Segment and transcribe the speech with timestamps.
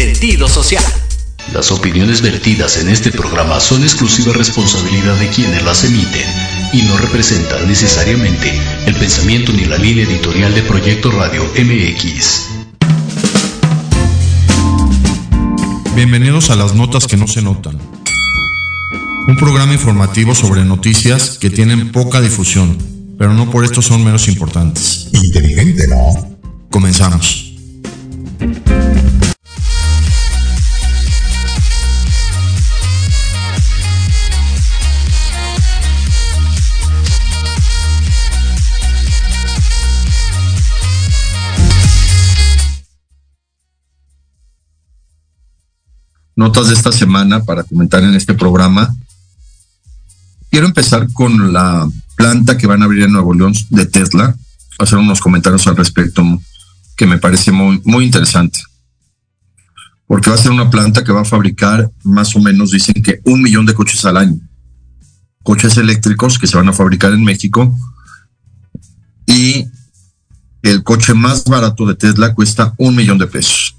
[0.00, 0.82] sentido social.
[1.52, 6.26] Las opiniones vertidas en este programa son exclusiva responsabilidad de quienes las emiten
[6.72, 8.50] y no representan necesariamente
[8.86, 12.46] el pensamiento ni la línea editorial de Proyecto Radio MX.
[15.94, 17.78] Bienvenidos a las notas que no se notan.
[19.28, 22.78] Un programa informativo sobre noticias que tienen poca difusión,
[23.18, 25.10] pero no por esto son menos importantes.
[25.12, 26.38] Inteligente, ¿no?
[26.70, 27.49] Comenzamos.
[46.40, 48.96] Notas de esta semana para comentar en este programa.
[50.50, 54.34] Quiero empezar con la planta que van a abrir en Nuevo León de Tesla,
[54.78, 56.24] hacer unos comentarios al respecto
[56.96, 58.58] que me parece muy, interesante.
[60.06, 63.20] Porque va a ser una planta que va a fabricar más o menos, dicen que
[63.26, 64.40] un millón de coches al año.
[65.42, 67.76] Coches eléctricos que se van a fabricar en México.
[69.26, 69.66] Y
[70.62, 73.69] el coche más barato de Tesla cuesta un millón de pesos.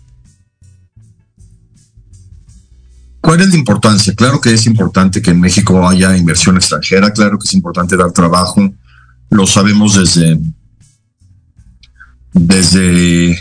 [3.21, 4.15] ¿Cuál es la importancia?
[4.15, 8.11] Claro que es importante que en México haya inversión extranjera, claro que es importante dar
[8.11, 8.73] trabajo,
[9.29, 10.39] lo sabemos desde,
[12.33, 13.37] desde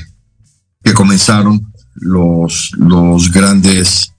[0.84, 4.12] que comenzaron los, los grandes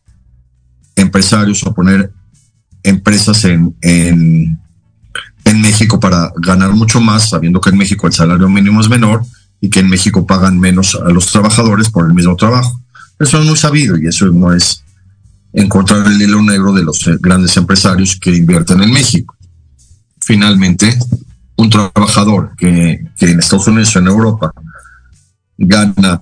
[0.96, 2.12] empresarios a poner
[2.84, 4.60] empresas en, en,
[5.46, 9.24] en México para ganar mucho más, sabiendo que en México el salario mínimo es menor
[9.60, 12.82] y que en México pagan menos a los trabajadores por el mismo trabajo.
[13.20, 14.81] Eso es muy sabido y eso no es
[15.54, 19.36] encontrar el hilo negro de los grandes empresarios que invierten en México.
[20.22, 20.98] Finalmente,
[21.58, 24.52] un trabajador que, en Estados Unidos o en Europa
[25.58, 26.22] gana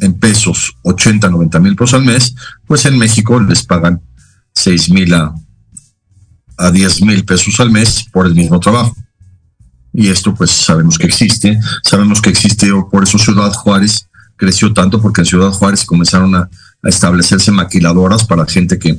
[0.00, 2.34] en pesos 80, 90 mil pesos al mes,
[2.66, 4.00] pues en México les pagan
[4.54, 5.34] 6 mil a,
[6.58, 8.94] a 10 mil pesos al mes por el mismo trabajo.
[9.92, 15.00] Y esto pues sabemos que existe, sabemos que existe por eso Ciudad Juárez creció tanto
[15.00, 16.48] porque en Ciudad Juárez comenzaron a
[16.82, 18.98] a establecerse maquiladoras para gente que,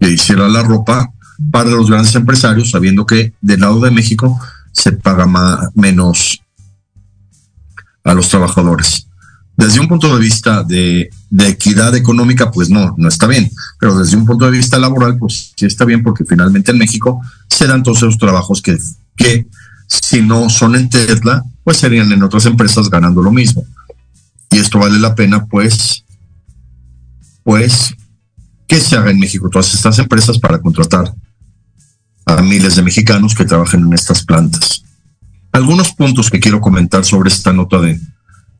[0.00, 1.12] hiciera la ropa
[1.52, 4.40] para los grandes empresarios, sabiendo que del lado de México
[4.72, 6.42] se paga más, menos
[8.02, 9.06] a los trabajadores.
[9.56, 11.08] Desde un punto de vista de,
[11.38, 13.48] equidad económica, pues no, no está bien.
[13.78, 17.20] Pero desde un punto de vista laboral, pues sí está bien, porque finalmente en México
[17.48, 18.76] se dan todos esos trabajos que,
[19.14, 19.46] que
[19.86, 23.64] si no son en Tesla, pues serían en otras empresas ganando lo mismo.
[24.50, 26.04] Y esto vale la pena, pues,
[27.42, 27.94] pues
[28.66, 31.12] que se haga en México todas estas empresas para contratar
[32.24, 34.84] a miles de mexicanos que trabajen en estas plantas.
[35.52, 38.00] Algunos puntos que quiero comentar sobre esta nota de,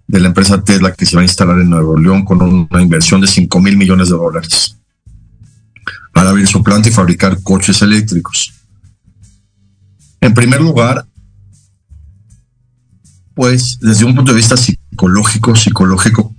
[0.07, 3.21] de la empresa Tesla que se va a instalar en Nuevo León con una inversión
[3.21, 4.77] de 5 mil millones de dólares
[6.12, 8.53] para abrir su planta y fabricar coches eléctricos.
[10.21, 11.07] En primer lugar,
[13.35, 16.35] pues desde un punto de vista psicológico, psicológico,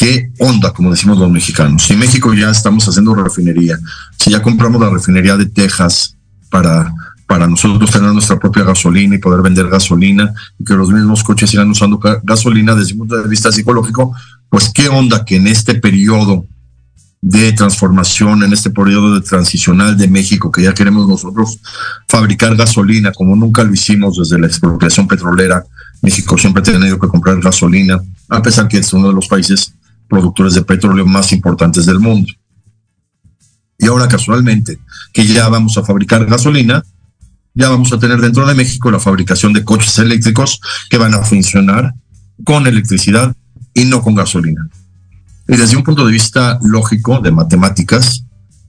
[0.00, 1.82] qué onda, como decimos los mexicanos.
[1.82, 3.78] Si en México ya estamos haciendo refinería,
[4.18, 6.16] si ya compramos la refinería de Texas
[6.48, 6.90] para,
[7.26, 11.50] para nosotros tener nuestra propia gasolina y poder vender gasolina y que los mismos coches
[11.50, 14.16] sigan usando gasolina desde un punto de vista psicológico,
[14.48, 16.46] pues qué onda que en este periodo
[17.20, 21.58] de transformación, en este periodo de transicional de México, que ya queremos nosotros
[22.08, 25.62] fabricar gasolina como nunca lo hicimos desde la expropiación petrolera.
[26.00, 29.74] México siempre ha tenido que comprar gasolina, a pesar que es uno de los países
[30.10, 32.30] productores de petróleo más importantes del mundo.
[33.78, 34.78] Y ahora casualmente,
[35.12, 36.82] que ya vamos a fabricar gasolina,
[37.54, 41.22] ya vamos a tener dentro de México la fabricación de coches eléctricos que van a
[41.22, 41.94] funcionar
[42.44, 43.34] con electricidad
[43.72, 44.68] y no con gasolina.
[45.48, 48.24] Y desde un punto de vista lógico, de matemáticas,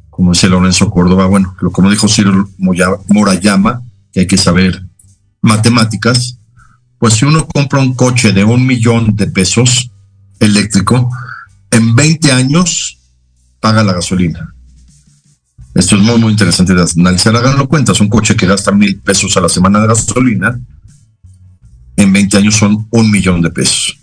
[0.10, 3.82] como dice Lorenzo Córdoba, bueno, como dijo Ciro Morayama,
[4.12, 4.86] que hay que saber
[5.42, 6.38] matemáticas,
[7.00, 9.92] pues si uno compra un coche de un millón de pesos
[10.40, 11.10] eléctrico,
[11.72, 13.00] en 20 años
[13.60, 14.54] paga la gasolina.
[15.74, 17.36] Esto es muy, muy interesante de analizar.
[17.36, 20.60] Háganlo cuenta, un coche que gasta mil pesos a la semana de gasolina,
[21.96, 23.98] en 20 años son un millón de pesos.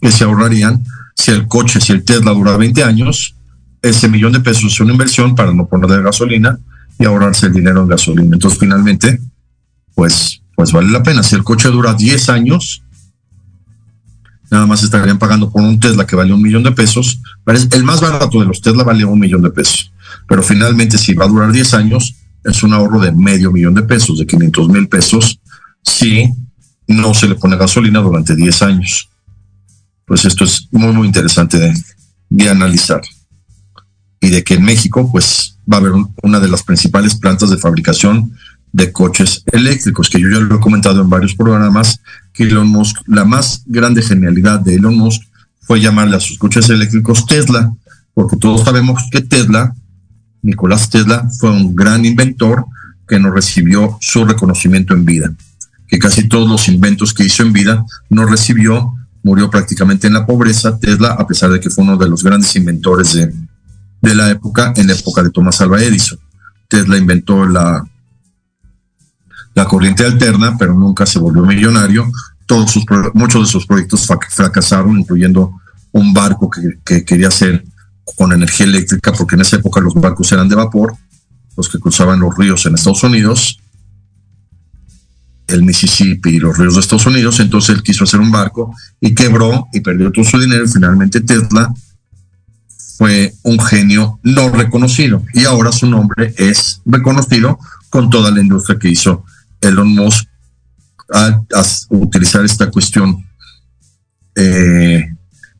[0.00, 0.84] Que se ahorrarían
[1.14, 3.34] si el coche, si el Tesla dura 20 años,
[3.82, 6.58] ese millón de pesos es una inversión para no ponerle gasolina
[6.98, 8.34] y ahorrarse el dinero en gasolina.
[8.34, 9.20] Entonces, finalmente,
[9.94, 11.22] pues, pues vale la pena.
[11.24, 12.82] Si el coche dura 10 años,
[14.50, 17.20] nada más estarían pagando por un Tesla que vale un millón de pesos.
[17.72, 19.92] El más barato de los Tesla vale un millón de pesos.
[20.26, 22.14] Pero finalmente, si va a durar 10 años,
[22.44, 25.40] es un ahorro de medio millón de pesos, de 500 mil pesos,
[25.82, 26.30] si
[26.86, 29.08] no se le pone gasolina durante 10 años.
[30.04, 31.74] pues esto es muy, muy interesante de,
[32.30, 33.02] de analizar.
[34.20, 37.58] Y de que en México, pues va a haber una de las principales plantas de
[37.58, 38.32] fabricación
[38.72, 42.00] de coches eléctricos, que yo ya lo he comentado en varios programas,
[42.32, 45.22] que Elon Musk, la más grande genialidad de Elon Musk
[45.60, 47.72] fue llamarle a sus coches eléctricos Tesla,
[48.14, 49.74] porque todos sabemos que Tesla,
[50.42, 52.66] Nicolás Tesla, fue un gran inventor
[53.06, 55.32] que no recibió su reconocimiento en vida,
[55.86, 60.26] que casi todos los inventos que hizo en vida no recibió, murió prácticamente en la
[60.26, 63.32] pobreza Tesla, a pesar de que fue uno de los grandes inventores de,
[64.00, 66.18] de la época, en la época de Thomas Alva Edison.
[66.68, 67.82] Tesla inventó la,
[69.58, 72.08] la corriente alterna, pero nunca se volvió millonario.
[72.46, 75.52] Todos sus, muchos de sus proyectos fracasaron, incluyendo
[75.90, 77.64] un barco que, que quería hacer
[78.16, 80.94] con energía eléctrica, porque en esa época los barcos eran de vapor,
[81.56, 83.58] los que cruzaban los ríos en Estados Unidos,
[85.48, 89.12] el Mississippi y los ríos de Estados Unidos, entonces él quiso hacer un barco y
[89.12, 90.64] quebró y perdió todo su dinero.
[90.64, 91.74] Y finalmente Tesla
[92.96, 95.24] fue un genio no reconocido.
[95.34, 97.58] Y ahora su nombre es reconocido
[97.90, 99.24] con toda la industria que hizo
[99.60, 100.28] Elon Musk
[101.12, 101.40] a,
[101.90, 103.24] utilizar esta cuestión
[104.34, 105.14] eh,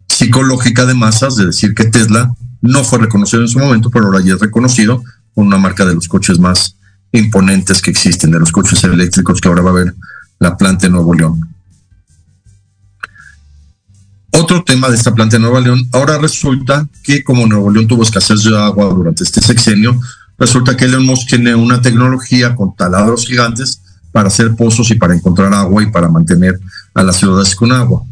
[0.09, 4.21] psicológica de masas de decir que Tesla no fue reconocido en su momento, pero ahora
[4.21, 5.03] ya es reconocido
[5.35, 6.77] con una marca de los coches más
[7.13, 9.95] imponentes que existen, de los coches eléctricos que ahora va a haber
[10.39, 11.55] la planta en Nuevo León.
[14.33, 18.03] Otro tema de esta planta de Nuevo León, ahora resulta que como Nuevo León tuvo
[18.03, 19.99] escasez de agua durante este sexenio,
[20.39, 25.15] resulta que Elon Musk tiene una tecnología con taladros gigantes para hacer pozos y para
[25.15, 26.59] encontrar agua y para mantener
[26.95, 28.03] a las ciudades con agua.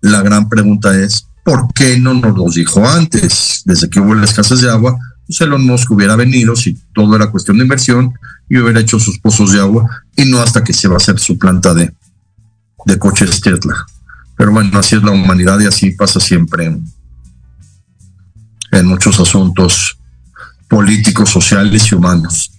[0.00, 3.62] La gran pregunta es, ¿por qué no nos lo dijo antes?
[3.64, 4.96] Desde que hubo la escasez de agua,
[5.26, 8.14] pues Elon Musk hubiera venido si todo era cuestión de inversión
[8.48, 11.18] y hubiera hecho sus pozos de agua y no hasta que se va a hacer
[11.18, 11.92] su planta de,
[12.86, 13.86] de coches Tesla.
[14.36, 16.84] Pero bueno, así es la humanidad y así pasa siempre en,
[18.72, 19.98] en muchos asuntos
[20.68, 22.52] políticos, sociales y humanos.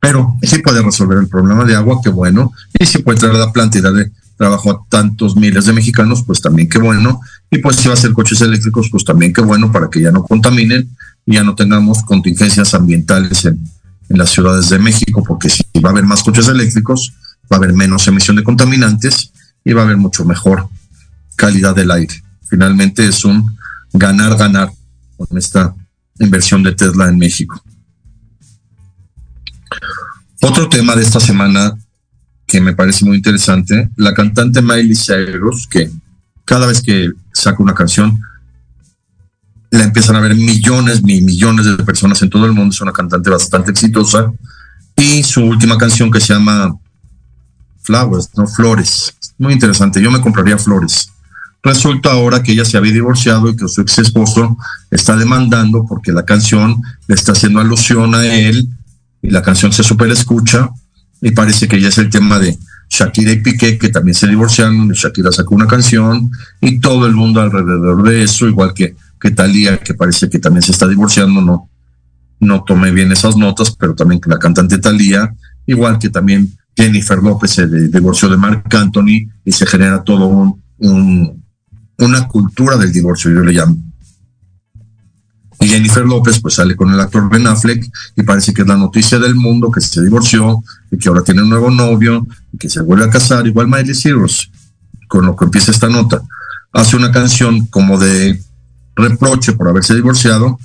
[0.00, 3.52] Pero sí puede resolver el problema de agua, qué bueno, y si puede traer la
[3.52, 7.76] planta y darle trabajo a tantos miles de mexicanos, pues también qué bueno, y pues
[7.76, 10.88] si va a ser coches eléctricos, pues también qué bueno para que ya no contaminen
[11.24, 13.58] y ya no tengamos contingencias ambientales en,
[14.08, 17.14] en las ciudades de México, porque si va a haber más coches eléctricos,
[17.50, 19.32] va a haber menos emisión de contaminantes
[19.64, 20.68] y va a haber mucho mejor
[21.36, 22.14] calidad del aire.
[22.48, 23.56] Finalmente es un
[23.92, 24.70] ganar-ganar
[25.16, 25.74] con esta
[26.18, 27.62] inversión de Tesla en México.
[30.40, 31.76] Otro tema de esta semana
[32.46, 35.90] que me parece muy interesante, la cantante Miley Cyrus, que
[36.44, 38.20] cada vez que saca una canción,
[39.70, 42.92] la empiezan a ver millones, y millones de personas en todo el mundo, es una
[42.92, 44.32] cantante bastante exitosa,
[44.96, 46.74] y su última canción que se llama
[47.82, 51.10] Flowers, no Flores, muy interesante, yo me compraría flores.
[51.62, 54.56] Resulta ahora que ella se había divorciado y que su ex esposo
[54.90, 58.68] está demandando porque la canción le está haciendo alusión a él
[59.22, 60.70] y la canción se super escucha
[61.20, 62.56] y parece que ya es el tema de
[62.88, 67.40] Shakira y Piqué que también se divorciaron, Shakira sacó una canción y todo el mundo
[67.40, 71.68] alrededor de eso, igual que, que Talía, que parece que también se está divorciando, no,
[72.40, 75.34] no tomé bien esas notas, pero también que la cantante Talía,
[75.66, 80.26] igual que también Jennifer López se divorció de Mark Anthony y se genera todo
[80.78, 81.42] un,
[81.98, 83.76] una cultura del divorcio, yo le llamo.
[85.60, 88.76] Y Jennifer López pues sale con el actor Ben Affleck y parece que es la
[88.76, 92.68] noticia del mundo que se divorció y que ahora tiene un nuevo novio y que
[92.68, 94.50] se vuelve a casar, igual Miley Cyrus,
[95.08, 96.20] con lo que empieza esta nota.
[96.72, 98.38] Hace una canción como de
[98.96, 100.58] reproche por haberse divorciado,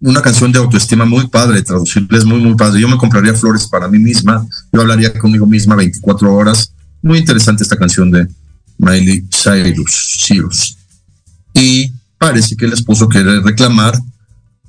[0.00, 2.80] una canción de autoestima muy padre, traducible es muy, muy padre.
[2.80, 6.72] Yo me compraría flores para mí misma, yo hablaría conmigo misma 24 horas.
[7.02, 8.26] Muy interesante esta canción de
[8.78, 10.24] Miley Cyrus.
[10.26, 10.76] Cyrus.
[11.52, 13.98] Y parece que el esposo quiere reclamar,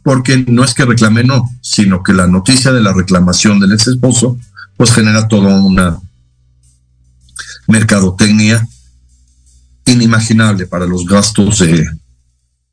[0.02, 3.88] porque no es que reclame, no, sino que la noticia de la reclamación del ex
[3.88, 4.40] esposo,
[4.78, 6.00] pues genera toda una
[7.68, 8.68] mercadotecnia
[9.86, 11.88] inimaginable para los gastos de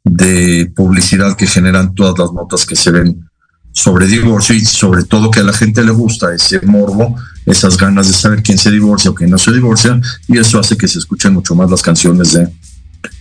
[0.04, 3.28] de publicidad que generan todas las notas que se ven
[3.72, 8.08] sobre divorcio y sobre todo que a la gente le gusta ese morbo, esas ganas
[8.08, 10.98] de saber quién se divorcia o quién no se divorcia y eso hace que se
[10.98, 12.48] escuchen mucho más las canciones de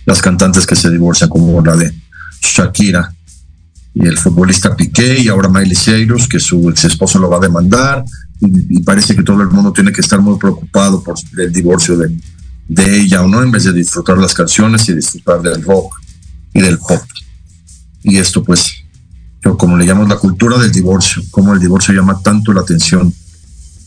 [0.06, 1.92] las cantantes que se divorcian como la de
[2.40, 3.12] Shakira
[3.94, 7.40] y el futbolista Piqué y ahora Miley Cyrus que su ex esposo lo va a
[7.40, 8.04] demandar
[8.40, 12.16] y, parece que todo el mundo tiene que estar muy preocupado por el divorcio de,
[13.00, 15.96] ella o no en vez de disfrutar las canciones y disfrutar del rock
[16.54, 17.02] y del pop.
[18.04, 18.74] Y esto pues,
[19.42, 23.12] yo como le llamo la cultura del divorcio, como el divorcio llama tanto la atención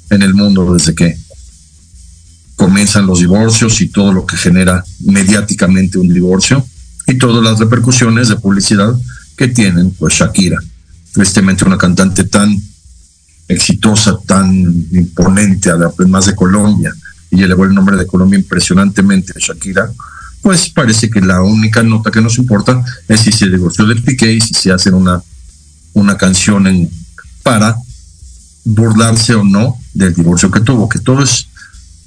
[0.10, 1.16] en el mundo desde que
[2.62, 6.64] comienzan los divorcios y todo lo que genera mediáticamente un divorcio
[7.08, 8.94] y todas las repercusiones de publicidad
[9.36, 10.60] que tienen pues Shakira.
[11.12, 12.56] Tristemente una cantante tan
[13.48, 14.54] exitosa, tan
[14.92, 16.94] imponente, además de Colombia,
[17.32, 19.92] y elevó el nombre de Colombia impresionantemente, Shakira,
[20.44, 24.34] pues parece que la única nota que nos importa es si se divorció del Piqué
[24.34, 25.20] y si se hacen una,
[25.94, 26.68] una canción
[27.42, 27.76] para
[28.64, 31.48] burlarse o no del divorcio que tuvo, que todo es,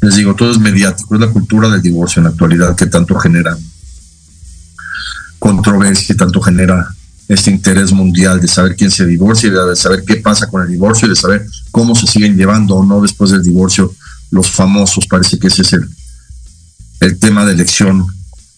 [0.05, 3.19] les digo, todo es mediático, es la cultura del divorcio en la actualidad que tanto
[3.19, 3.57] genera
[5.39, 6.89] controversia, tanto genera
[7.27, 11.09] este interés mundial de saber quién se divorcia, de saber qué pasa con el divorcio,
[11.09, 13.95] de saber cómo se siguen llevando o no después del divorcio
[14.31, 15.07] los famosos.
[15.07, 15.89] Parece que ese es el,
[17.01, 18.07] el tema de elección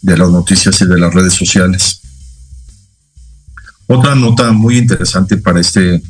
[0.03, 2.01] de las noticias y de las redes sociales.
[3.87, 6.03] Otra nota muy interesante para este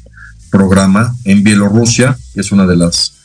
[0.51, 3.16] programa en Bielorrusia, que es una de las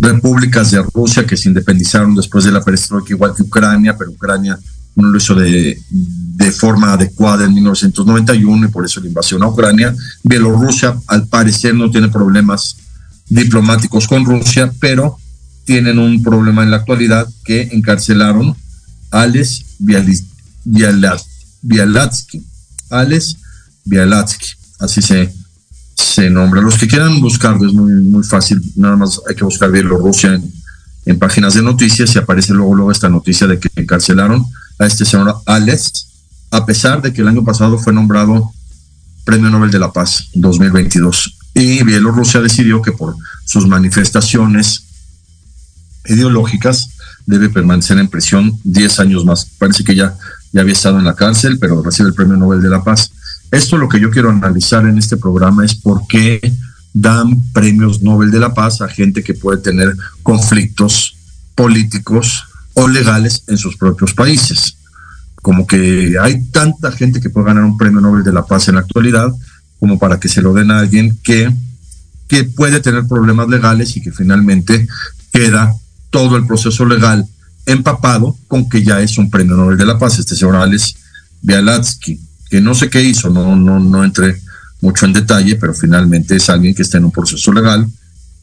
[0.00, 4.58] repúblicas de Rusia que se independizaron después de la perestroika, igual que Ucrania, pero Ucrania
[4.96, 9.48] no lo hizo de, de forma adecuada en 1991 y por eso la invasión a
[9.48, 9.94] Ucrania.
[10.22, 12.76] Bielorrusia, al parecer, no tiene problemas
[13.28, 15.16] diplomáticos con Rusia, pero
[15.64, 18.56] tienen un problema en la actualidad que encarcelaron
[19.10, 19.64] a Alex
[21.62, 22.44] Bialatsky.
[22.90, 23.36] Alex
[23.84, 24.48] Bialatsky,
[24.80, 25.32] así se,
[26.00, 26.60] se nombra.
[26.60, 30.52] Los que quieran buscarlo es muy, muy fácil, nada más hay que buscar Bielorrusia en,
[31.06, 34.44] en páginas de noticias y aparece luego, luego esta noticia de que encarcelaron
[34.78, 36.06] a este señor Alex
[36.50, 38.52] a pesar de que el año pasado fue nombrado
[39.24, 41.36] Premio Nobel de la Paz 2022.
[41.54, 44.84] Y Bielorrusia decidió que por sus manifestaciones
[46.06, 46.90] ideológicas
[47.26, 49.46] debe permanecer en prisión 10 años más.
[49.58, 50.16] Parece que ya,
[50.52, 53.12] ya había estado en la cárcel, pero recibe el Premio Nobel de la Paz.
[53.50, 56.40] Esto lo que yo quiero analizar en este programa es por qué
[56.92, 61.16] dan premios Nobel de la Paz a gente que puede tener conflictos
[61.54, 64.76] políticos o legales en sus propios países.
[65.42, 68.76] Como que hay tanta gente que puede ganar un premio Nobel de la Paz en
[68.76, 69.32] la actualidad,
[69.78, 71.52] como para que se lo den a alguien que,
[72.28, 74.86] que puede tener problemas legales y que finalmente
[75.32, 75.74] queda
[76.10, 77.26] todo el proceso legal
[77.66, 80.94] empapado con que ya es un premio Nobel de la Paz, este señor Alex
[81.42, 84.40] Bialatsky, que no sé qué hizo, no, no, no entré
[84.80, 87.86] mucho en detalle, pero finalmente es alguien que está en un proceso legal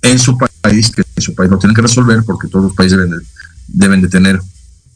[0.01, 2.97] en su país, que en su país lo tienen que resolver porque todos los países
[2.97, 3.21] deben
[3.67, 4.39] deben de tener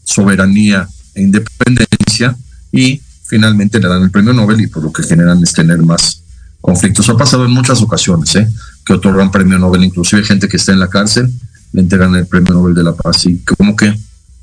[0.04, 2.36] soberanía e independencia
[2.72, 6.24] y finalmente le dan el premio Nobel y por lo que generan es tener más
[6.62, 7.10] conflictos.
[7.10, 8.48] Ha pasado en muchas ocasiones ¿eh?
[8.86, 11.32] que otorgan premio Nobel, inclusive gente que está en la cárcel
[11.74, 13.94] le entregan el premio Nobel de la Paz y como que,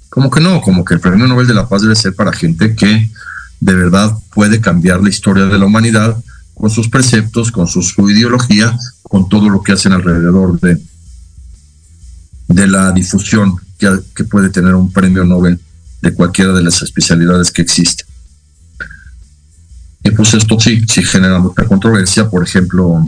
[0.08, 2.74] como que no, como que el premio Nobel de la Paz debe ser para gente
[2.74, 3.10] que
[3.60, 6.16] de verdad puede cambiar la historia de la humanidad
[6.54, 10.80] con sus preceptos, con su, ideología, con todo lo que hacen alrededor de,
[12.48, 15.60] de la difusión que, que puede tener un premio Nobel
[16.02, 18.06] de cualquiera de las especialidades que existen.
[20.04, 22.28] Y pues esto sí, sí genera mucha controversia.
[22.28, 23.06] Por ejemplo,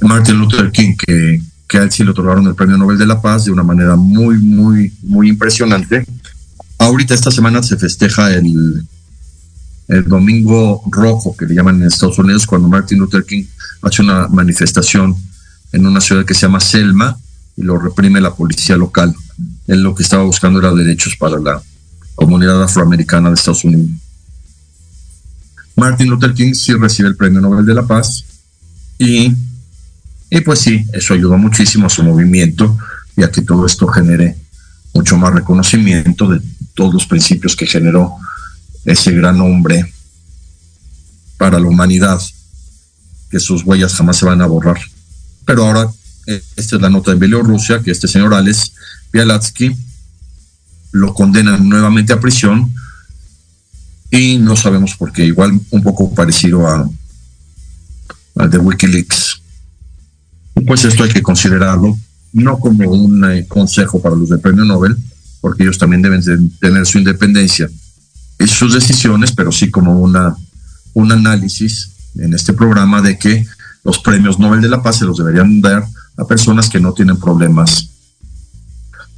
[0.00, 3.20] Martin Luther King, que, que a él sí le otorgaron el Premio Nobel de la
[3.20, 6.06] Paz de una manera muy, muy, muy impresionante.
[6.78, 8.86] Ahorita esta semana se festeja el,
[9.88, 13.44] el Domingo Rojo, que le llaman en Estados Unidos, cuando Martin Luther King
[13.82, 15.14] hace una manifestación
[15.72, 17.18] en una ciudad que se llama Selma
[17.56, 19.14] y lo reprime la policía local
[19.66, 21.62] él lo que estaba buscando era derechos para la
[22.14, 23.90] comunidad afroamericana de Estados Unidos.
[25.76, 28.24] Martin Luther King sí recibe el Premio Nobel de la Paz
[28.98, 29.32] y,
[30.30, 32.76] y pues sí, eso ayudó muchísimo a su movimiento
[33.16, 34.36] y a que todo esto genere
[34.92, 36.40] mucho más reconocimiento de
[36.74, 38.14] todos los principios que generó
[38.84, 39.92] ese gran hombre
[41.38, 42.20] para la humanidad,
[43.30, 44.78] que sus huellas jamás se van a borrar.
[45.44, 45.90] Pero ahora,
[46.26, 48.72] eh, esta es la nota de Bielorrusia, que este señor Alex
[49.12, 49.76] Bialatsky,
[50.92, 52.72] lo condenan nuevamente a prisión
[54.10, 56.88] y no sabemos por qué, igual un poco parecido a,
[58.36, 59.40] al de Wikileaks.
[60.66, 61.98] Pues esto hay que considerarlo
[62.32, 64.96] no como un eh, consejo para los de premio Nobel,
[65.40, 67.68] porque ellos también deben tener su independencia
[68.46, 70.36] sus decisiones, pero sí como una,
[70.92, 73.46] un análisis en este programa de que
[73.84, 75.84] los premios Nobel de la Paz se los deberían dar
[76.16, 77.90] a personas que no tienen problemas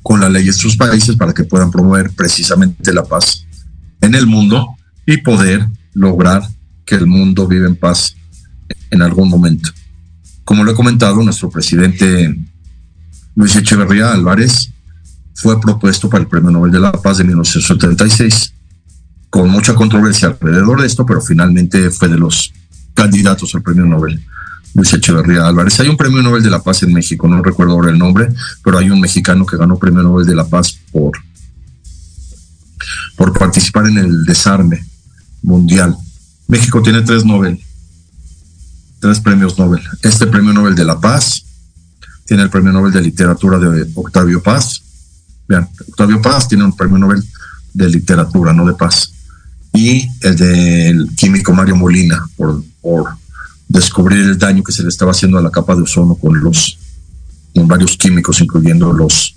[0.02, 3.44] con la ley de sus países para que puedan promover precisamente la paz
[4.00, 6.48] en el mundo y poder lograr
[6.85, 8.14] que el mundo viva en paz
[8.90, 9.70] en algún momento.
[10.44, 12.38] Como lo he comentado, nuestro presidente
[13.35, 14.70] Luis Echeverría Álvarez
[15.35, 18.55] fue propuesto para el Premio Nobel de la Paz de 1976,
[19.31, 22.53] con mucha controversia alrededor de esto, pero finalmente fue de los
[22.95, 24.25] candidatos al Premio Nobel.
[24.75, 25.81] Luis Echeverría Álvarez.
[25.81, 28.29] Hay un premio Nobel de la Paz en México, no recuerdo ahora el nombre,
[28.62, 31.12] pero hay un mexicano que ganó premio Nobel de la Paz por,
[33.17, 34.85] por participar en el desarme
[35.43, 35.97] mundial.
[36.47, 37.59] México tiene tres Nobel,
[39.01, 39.81] tres premios Nobel.
[40.03, 41.43] Este premio Nobel de la Paz,
[42.27, 44.83] tiene el premio Nobel de Literatura de Octavio Paz.
[45.49, 47.25] Vean, Octavio Paz tiene un premio Nobel
[47.73, 49.12] de Literatura, no de Paz.
[49.77, 53.05] Y el del químico Mario Molina por, por
[53.69, 56.79] descubrir el daño que se le estaba haciendo a la capa de ozono con los
[57.55, 59.35] con varios químicos, incluyendo los,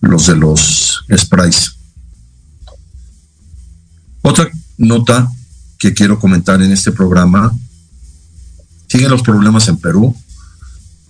[0.00, 1.76] los de los sprays.
[4.22, 5.30] Otra nota
[5.78, 7.54] que quiero comentar en este programa,
[8.86, 10.14] siguen los problemas en Perú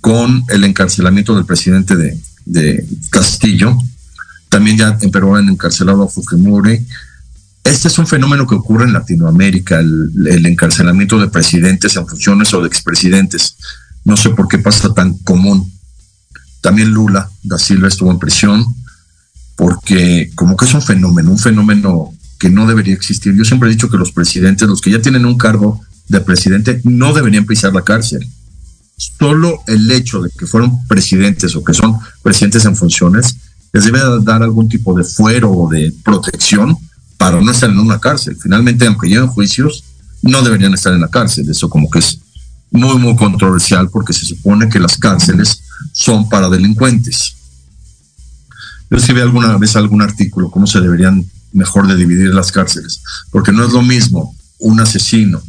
[0.01, 3.77] con el encarcelamiento del presidente de, de Castillo.
[4.49, 6.87] También ya en Perú han encarcelado a Fujimori
[7.65, 12.61] este es un fenómeno que ocurre en Latinoamérica, el, encarcelamiento de presidentes en funciones o
[12.61, 13.57] de expresidentes.
[14.05, 15.71] No sé por qué pasa tan común.
[16.61, 18.65] También Lula da Silva estuvo en prisión
[19.57, 23.35] porque como que es un fenómeno, un fenómeno que no debería existir.
[23.35, 26.81] Yo siempre he dicho que los presidentes, los que ya tienen un cargo de presidente,
[26.85, 28.27] no deberían pisar la cárcel.
[28.97, 33.37] Solo el hecho de que fueron presidentes o que son presidentes en funciones
[33.73, 36.77] les debe dar algún tipo de fuero o de protección
[37.21, 38.35] para no estar en una cárcel.
[38.41, 39.85] Finalmente, aunque lleven juicios,
[40.23, 41.51] no deberían estar en la cárcel.
[41.51, 42.19] Eso como que es
[42.71, 45.61] muy, muy controversial porque se supone que las cárceles
[45.93, 47.37] son para delincuentes.
[48.91, 53.53] Yo escribí alguna vez algún artículo, cómo se deberían mejor de dividir las cárceles, porque
[53.53, 55.43] no es lo mismo un asesino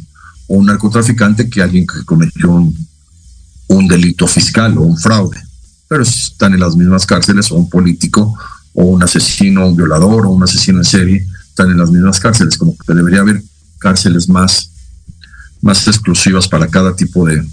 [0.48, 2.86] o un narcotraficante que alguien que cometió un,
[3.68, 5.42] un delito fiscal o un fraude,
[5.88, 8.38] pero están en las mismas cárceles o un político
[8.74, 12.56] o un asesino, un violador o un asesino en serie, están en las mismas cárceles,
[12.56, 13.42] como que debería haber
[13.78, 14.70] cárceles más,
[15.60, 17.46] más exclusivas para cada tipo de,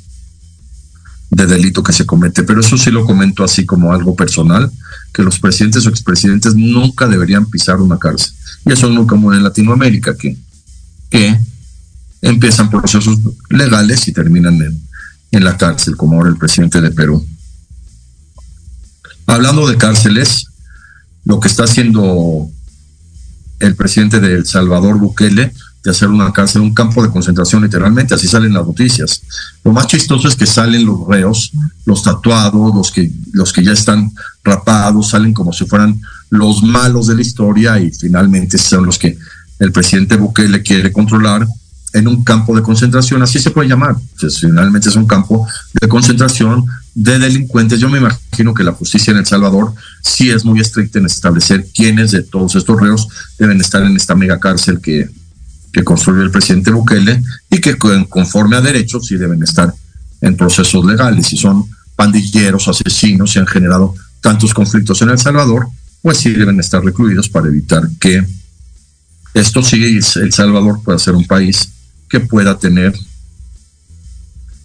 [1.32, 2.44] de delito que se comete.
[2.44, 4.72] Pero eso sí lo comento así como algo personal,
[5.14, 8.32] que los presidentes o expresidentes nunca deberían pisar una cárcel.
[8.66, 10.38] Y eso es muy común en Latinoamérica, que,
[11.10, 11.38] que
[12.22, 14.82] empiezan procesos legales y terminan en,
[15.32, 17.28] en la cárcel, como ahora el presidente de Perú.
[19.26, 20.48] Hablando de cárceles,
[21.26, 22.50] lo que está haciendo
[23.60, 28.14] el presidente de El Salvador, Bukele, de hacer una cárcel, un campo de concentración, literalmente,
[28.14, 29.22] así salen las noticias.
[29.64, 31.52] Lo más chistoso es que salen los reos,
[31.86, 34.12] los tatuados, los que, los que ya están
[34.44, 39.18] rapados, salen como si fueran los malos de la historia y finalmente son los que
[39.60, 41.48] el presidente Bukele quiere controlar
[41.94, 43.96] en un campo de concentración, así se puede llamar.
[44.40, 45.48] finalmente es un campo
[45.80, 46.66] de concentración
[47.00, 47.80] de delincuentes.
[47.80, 51.66] Yo me imagino que la justicia en El Salvador sí es muy estricta en establecer
[51.74, 53.08] quiénes de todos estos reos
[53.38, 55.10] deben estar en esta mega cárcel que,
[55.72, 59.74] que construyó el presidente Bukele y que conforme a derechos sí deben estar
[60.20, 61.32] en procesos legales.
[61.32, 61.64] Y son
[61.96, 65.68] pandilleros, asesinos, y han generado tantos conflictos en El Salvador,
[66.02, 68.26] pues sí deben estar recluidos para evitar que
[69.34, 71.70] esto y El Salvador pueda ser un país
[72.10, 72.94] que pueda tener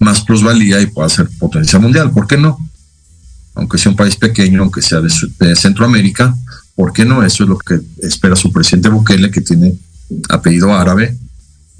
[0.04, 2.10] más plusvalía y pueda ser potencia mundial.
[2.12, 2.58] ¿Por qué no?
[3.54, 6.34] Aunque sea un país pequeño, aunque sea de, Centroamérica,
[6.76, 7.24] ¿por qué no?
[7.24, 9.74] Eso es lo que espera su presidente Bukele, que tiene
[10.28, 11.16] apellido árabe,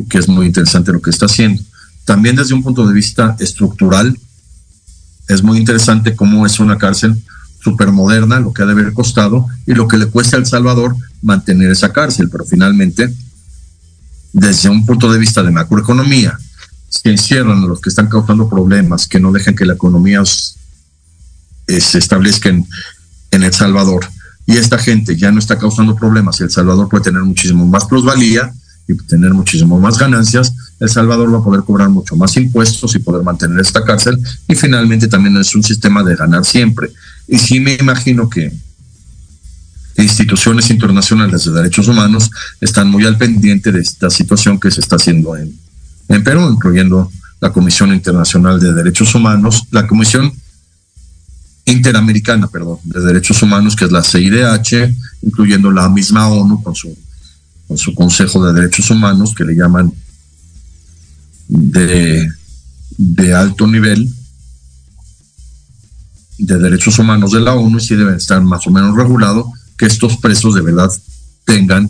[0.08, 1.62] que es muy interesante lo que está haciendo.
[2.04, 4.18] También desde un punto de vista estructural,
[5.28, 7.22] es muy interesante cómo es una cárcel
[7.62, 10.46] súper moderna, lo que ha de haber costado y lo que le cuesta a El
[10.46, 13.12] Salvador mantener esa cárcel, pero finalmente
[14.34, 16.36] desde un punto de vista de macroeconomía,
[16.94, 20.22] se encierran a los que están causando problemas, que no dejan que la economía
[21.66, 22.66] eh, se establezca en,
[23.30, 24.06] El Salvador,
[24.46, 28.52] y esta gente ya no está causando problemas, El Salvador puede tener muchísimo más plusvalía
[28.86, 33.00] y tener muchísimo más ganancias, El Salvador va a poder cobrar mucho más impuestos y
[33.00, 36.90] poder mantener esta cárcel, y finalmente también es un sistema de ganar siempre.
[37.26, 38.52] Y sí me imagino que
[39.96, 42.30] instituciones internacionales de derechos humanos
[42.60, 45.58] están muy al pendiente de esta situación que se está haciendo en,
[46.08, 50.32] en Perú, incluyendo la Comisión Internacional de Derechos Humanos, la Comisión
[51.66, 56.96] Interamericana, perdón, de Derechos Humanos, que es la CIDH, incluyendo la misma ONU con su,
[57.66, 59.92] con su Consejo de Derechos Humanos, que le llaman
[61.48, 62.28] de,
[62.96, 64.08] de alto nivel
[66.38, 69.46] de derechos humanos de la ONU y sí deben estar más o menos regulados
[69.78, 70.90] que estos presos de verdad
[71.44, 71.88] tengan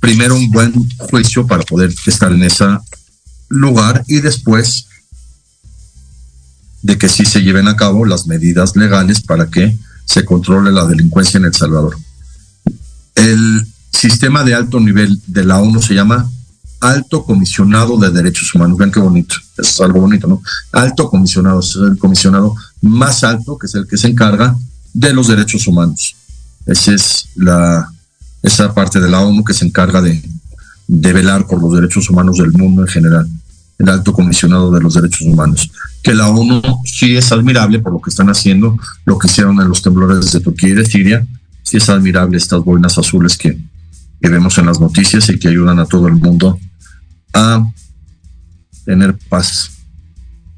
[0.00, 2.64] primero un buen juicio para poder estar en ese
[3.48, 4.86] lugar y después
[6.82, 10.86] de que sí se lleven a cabo las medidas legales para que se controle la
[10.86, 11.96] delincuencia en El Salvador.
[13.14, 16.28] El sistema de alto nivel de la ONU se llama
[16.80, 18.78] alto comisionado de derechos humanos.
[18.78, 20.42] Vean qué bonito, es algo bonito, ¿no?
[20.72, 24.56] Alto comisionado, es el comisionado más alto, que es el que se encarga
[24.94, 26.16] de los derechos humanos.
[26.64, 27.92] Esa es la,
[28.42, 30.22] esa parte de la ONU que se encarga de,
[30.88, 33.28] velar por los derechos humanos del mundo en general,
[33.78, 35.70] el alto comisionado de los derechos humanos.
[36.02, 39.68] Que la ONU sí es admirable por lo que están haciendo, lo que hicieron en
[39.68, 41.26] los temblores de Turquía y de Siria,
[41.62, 43.58] sí es admirable estas boinas azules que,
[44.20, 46.58] vemos en las noticias y que ayudan a todo el mundo
[47.32, 47.66] a
[48.84, 49.70] tener paz,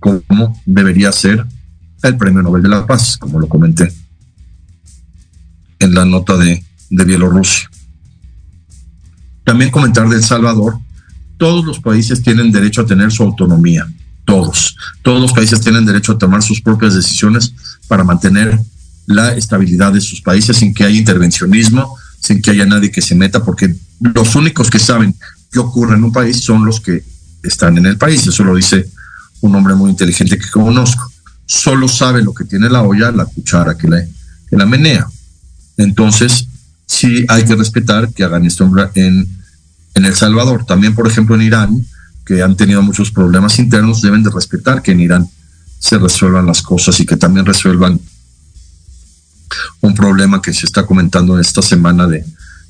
[0.00, 1.46] como debería ser
[2.02, 3.92] el Premio Nobel de la Paz, como lo comenté
[5.78, 7.71] en la nota de Bielorrusia.
[9.44, 10.78] También comentar de El Salvador,
[11.36, 13.86] todos los países tienen derecho a tener su autonomía,
[14.24, 14.76] todos.
[15.02, 17.52] Todos los países tienen derecho a tomar sus propias decisiones
[17.88, 18.58] para mantener
[19.06, 23.14] la estabilidad de sus países sin que haya intervencionismo, sin que haya nadie que se
[23.16, 25.14] meta, porque los únicos que saben
[25.50, 27.04] qué ocurre en un país son los que
[27.42, 28.26] están en el país.
[28.26, 28.88] Eso lo dice
[29.40, 31.10] un hombre muy inteligente que conozco.
[31.44, 34.00] Solo sabe lo que tiene la olla, la cuchara que la,
[34.48, 35.06] que la menea.
[35.76, 36.46] Entonces,
[36.92, 39.26] sí hay que respetar que hagan esto en,
[39.94, 40.64] en El Salvador.
[40.66, 41.86] También, por ejemplo, en Irán,
[42.24, 45.28] que han tenido muchos problemas internos, deben de respetar que en Irán
[45.78, 48.00] se resuelvan las cosas y que también resuelvan
[49.80, 52.24] un problema que se está comentando esta semana de,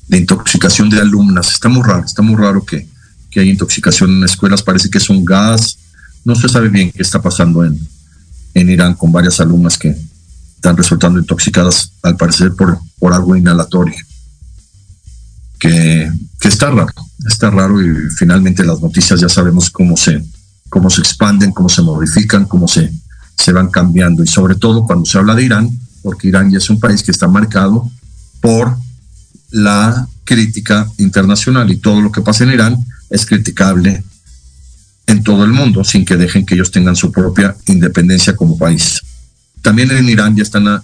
[0.09, 1.51] intoxicación de alumnas.
[1.51, 2.87] Está muy raro, está muy raro que,
[3.29, 4.63] que hay intoxicación en escuelas.
[4.63, 5.77] Parece que es un gas.
[6.23, 7.77] No se sabe bien qué está pasando en,
[8.53, 9.95] en Irán con varias alumnas que
[10.55, 13.97] están resultando intoxicadas, al parecer, por, por algo inhalatorio.
[15.63, 16.93] Que, está raro,
[17.25, 20.21] está raro y finalmente las noticias ya sabemos cómo se,
[20.67, 22.91] cómo se expanden, cómo se modifican, cómo se,
[23.37, 24.23] se van cambiando.
[24.23, 25.69] Y sobre todo cuando se habla de Irán,
[26.01, 27.89] porque Irán ya es un país que está marcado
[28.41, 28.75] por
[29.51, 32.75] la crítica internacional y todo lo que pasa en Irán
[33.09, 34.03] es criticable
[35.07, 38.99] en todo el mundo sin que dejen que ellos tengan su propia independencia como país.
[39.61, 40.83] También en Irán ya están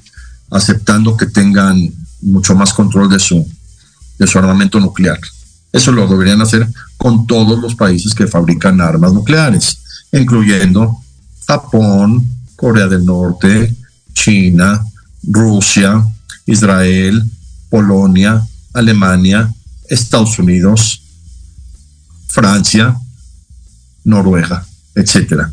[0.50, 1.78] aceptando que tengan
[2.22, 3.46] mucho más control de su,
[4.20, 5.20] de su armamento nuclear.
[5.72, 9.80] Eso lo deberían hacer con todos los países que fabrican armas nucleares,
[10.12, 10.98] incluyendo
[11.48, 13.76] Japón, Corea del Norte,
[14.14, 14.84] China,
[15.24, 16.06] Rusia,
[16.46, 17.24] Israel,
[17.70, 19.54] Polonia, Alemania,
[19.88, 21.02] Estados Unidos,
[22.28, 22.96] Francia,
[24.04, 25.52] Noruega, etcétera.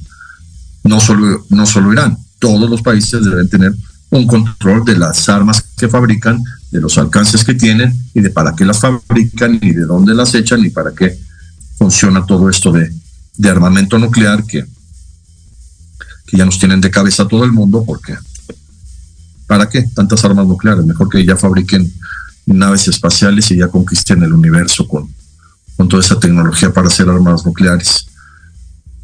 [0.84, 3.74] No solo, no solo Irán, todos los países deben tener
[4.10, 8.54] un control de las armas que fabrican, de los alcances que tienen y de para
[8.54, 11.18] qué las fabrican y de dónde las echan y para qué
[11.78, 12.92] funciona todo esto de,
[13.36, 14.64] de armamento nuclear que,
[16.26, 18.16] que ya nos tienen de cabeza todo el mundo porque
[19.46, 20.84] ¿Para qué tantas armas nucleares?
[20.84, 21.92] Mejor que ya fabriquen
[22.46, 25.08] naves espaciales y ya conquisten el universo con,
[25.76, 28.06] con toda esa tecnología para hacer armas nucleares.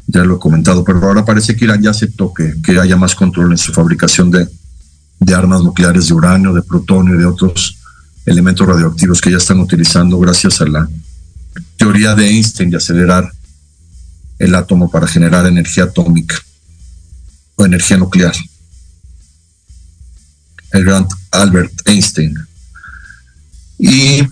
[0.07, 3.15] Ya lo he comentado, pero ahora parece que Irán ya aceptó que, que haya más
[3.15, 4.49] control en su fabricación de,
[5.23, 7.77] de armas nucleares de uranio, de plutonio y de otros
[8.25, 10.87] elementos radioactivos que ya están utilizando gracias a la
[11.77, 13.31] teoría de Einstein de acelerar
[14.39, 16.35] el átomo para generar energía atómica
[17.55, 18.33] o energía nuclear
[20.73, 22.35] el gran Albert Einstein.
[23.77, 24.27] Y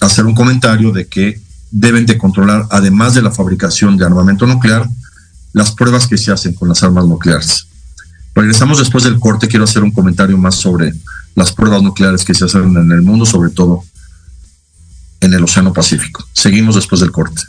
[0.00, 4.86] hacer un comentario de que deben de controlar, además de la fabricación de armamento nuclear,
[5.52, 7.66] las pruebas que se hacen con las armas nucleares.
[8.34, 10.92] Regresamos después del corte, quiero hacer un comentario más sobre
[11.34, 13.82] las pruebas nucleares que se hacen en el mundo, sobre todo
[15.20, 16.24] en el Océano Pacífico.
[16.32, 17.42] Seguimos después del corte.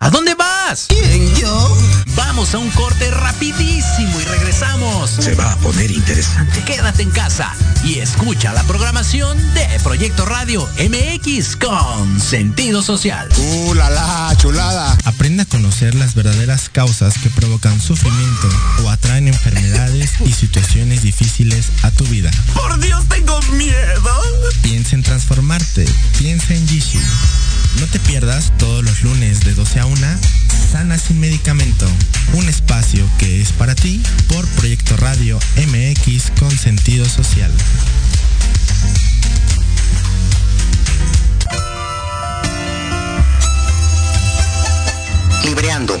[0.00, 0.86] ¿A dónde vas?
[0.88, 1.78] ¿Quién, yo?
[2.16, 5.10] Vamos a un corte rapidísimo y regresamos.
[5.10, 6.60] Se va a poner interesante.
[6.64, 7.54] Quédate en casa
[7.84, 13.28] y escucha la programación de Proyecto Radio MX con sentido social.
[13.38, 14.98] ¡Uh, la, la chulada!
[15.04, 18.48] Aprende a conocer las verdaderas causas que provocan sufrimiento
[18.82, 22.32] o atraen enfermedades y situaciones difíciles a tu vida.
[22.54, 24.20] ¡Por Dios, tengo miedo!
[24.62, 25.86] Piensa en transformarte.
[26.18, 26.98] Piensa en Jishu.
[27.78, 30.06] No te pierdas todos los lunes de 12 a 1
[30.72, 31.86] Sana sin medicamento.
[32.32, 37.52] Un espacio que es para ti por Proyecto Radio MX con sentido social.
[45.44, 46.00] Libreando,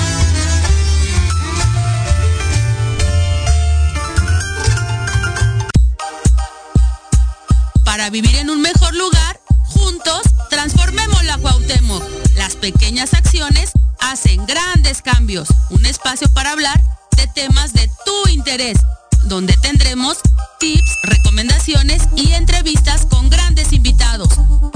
[8.11, 12.03] Vivir en un mejor lugar, juntos transformemos la Cuauhtémoc.
[12.35, 15.47] Las pequeñas acciones hacen grandes cambios.
[15.69, 16.79] Un espacio para hablar
[17.15, 18.77] de temas de tu interés,
[19.23, 20.17] donde tendremos
[20.59, 24.29] tips, recomendaciones y entrevistas con grandes invitados.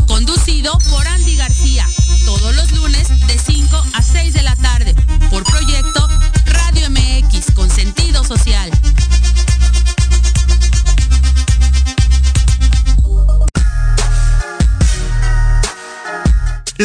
[0.07, 1.55] Conducido por Andy García,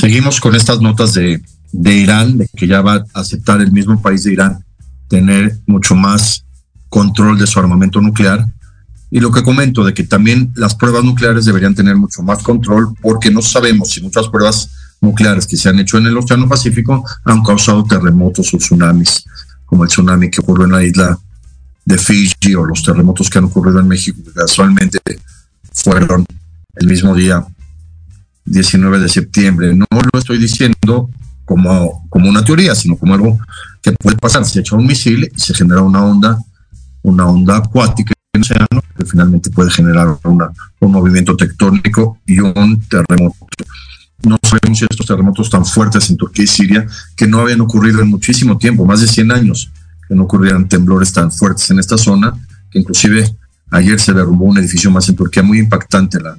[0.00, 1.42] Seguimos con estas notas de,
[1.72, 4.64] de Irán, de que ya va a aceptar el mismo país de Irán
[5.08, 6.42] tener mucho más
[6.88, 8.46] control de su armamento nuclear.
[9.10, 12.94] Y lo que comento de que también las pruebas nucleares deberían tener mucho más control
[13.02, 14.70] porque no sabemos si muchas pruebas
[15.02, 19.22] nucleares que se han hecho en el Océano Pacífico han causado terremotos o tsunamis,
[19.66, 21.18] como el tsunami que ocurrió en la isla
[21.84, 24.98] de Fiji o los terremotos que han ocurrido en México, que casualmente
[25.74, 26.24] fueron
[26.76, 27.44] el mismo día
[28.44, 29.74] 19 de septiembre.
[29.74, 31.10] No lo estoy diciendo
[31.44, 33.38] como, como una teoría, sino como algo
[33.82, 34.44] que puede pasar.
[34.44, 36.38] Se echa un misil y se genera una onda,
[37.02, 42.38] una onda acuática en el océano que finalmente puede generar una, un movimiento tectónico y
[42.40, 43.46] un terremoto.
[44.22, 46.86] No sabemos si estos terremotos tan fuertes en Turquía y Siria,
[47.16, 49.70] que no habían ocurrido en muchísimo tiempo, más de 100 años,
[50.06, 52.34] que no ocurrieran temblores tan fuertes en esta zona,
[52.70, 53.34] que inclusive
[53.70, 56.36] ayer se derrumbó un edificio más en Turquía, muy impactante la,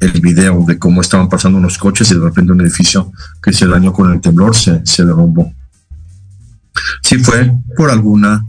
[0.00, 3.66] el video de cómo estaban pasando unos coches y de repente un edificio que se
[3.66, 5.52] dañó con el temblor se, se derrumbó.
[7.02, 8.44] Si fue por alguna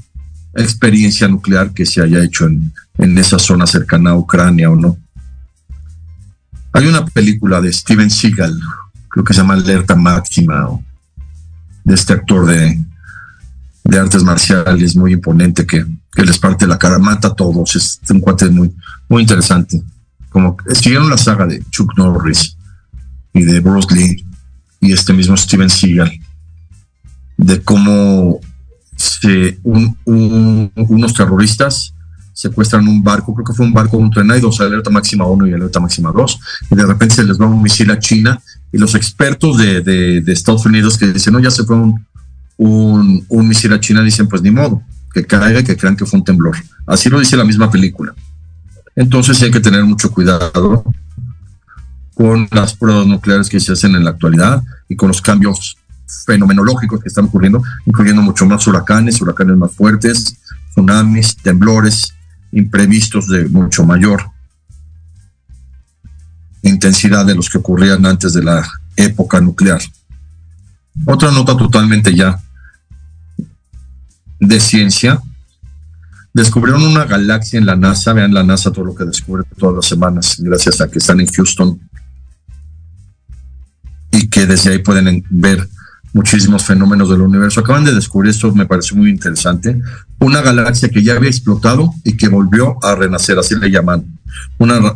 [0.55, 4.97] experiencia nuclear que se haya hecho en, en esa zona cercana a Ucrania o no.
[6.73, 8.59] Hay una película de Steven Seagal,
[9.07, 10.67] creo que se llama Alerta Máxima,
[11.83, 12.83] de este actor de,
[13.83, 17.99] de artes marciales muy imponente que, que les parte la cara, mata a todos, es
[18.09, 18.75] un cuate muy,
[19.07, 19.81] muy interesante
[20.29, 22.57] como siguieron la saga de Chuck Norris
[23.33, 24.25] y de Bruce Lee
[24.79, 26.11] y este mismo Steven Seagal,
[27.37, 28.39] de cómo
[28.95, 31.93] se, unos terroristas
[32.33, 35.47] secuestran un barco, creo que fue un barco, un tren, hay dos, alerta máxima 1
[35.47, 38.39] y alerta máxima 2, y de repente se les va un misil a China,
[38.71, 42.05] y los expertos de, de, Estados Unidos que dicen, no, ya se fue un,
[42.57, 46.05] un, un misil a China, dicen, pues ni modo, que caiga y que crean que
[46.05, 46.55] fue un temblor.
[46.85, 48.13] Así lo dice la misma película.
[48.97, 50.83] Entonces hay que tener mucho cuidado
[52.15, 55.77] con las pruebas nucleares que se hacen en la actualidad y con los cambios
[56.25, 60.37] fenomenológicos que están ocurriendo, incluyendo mucho más huracanes, huracanes más fuertes,
[60.71, 62.15] tsunamis, temblores
[62.51, 64.31] imprevistos de mucho mayor
[66.63, 69.81] intensidad de los que ocurrían antes de la época nuclear.
[71.05, 72.41] Otra nota totalmente ya
[74.39, 75.21] de ciencia
[76.37, 79.85] descubrieron una galaxia en la NASA, vean la NASA todo lo que descubre todas las
[79.87, 81.79] semanas, gracias a que están en Houston
[84.11, 85.67] y que desde ahí pueden ver
[86.13, 87.61] muchísimos fenómenos del universo.
[87.61, 89.81] Acaban de descubrir esto, me pareció muy interesante,
[90.19, 94.05] una galaxia que ya había explotado y que volvió a renacer, así le llaman,
[94.59, 94.95] una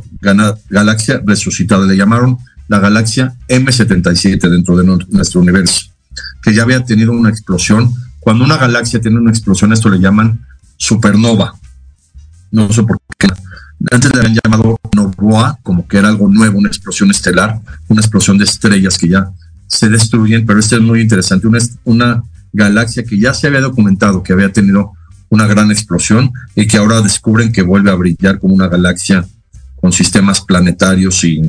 [0.69, 2.37] galaxia resucitada, le llamaron
[2.67, 5.87] la galaxia M77 dentro de nuestro universo,
[6.43, 7.91] que ya había tenido una explosión.
[8.19, 10.45] Cuando una galaxia tiene una explosión, esto le llaman
[10.91, 11.53] supernova.
[12.51, 13.27] No sé por qué.
[13.91, 18.37] Antes le habían llamado Novoa, como que era algo nuevo, una explosión estelar, una explosión
[18.37, 19.31] de estrellas que ya
[19.67, 24.21] se destruyen, pero este es muy interesante, una, una galaxia que ya se había documentado
[24.21, 24.91] que había tenido
[25.29, 29.25] una gran explosión y que ahora descubren que vuelve a brillar como una galaxia
[29.79, 31.41] con sistemas planetarios y,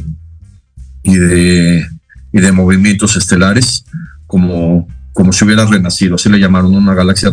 [1.02, 1.84] y, de,
[2.32, 3.84] y de movimientos estelares,
[4.28, 7.30] como como si hubiera renacido, así le llamaron una galaxia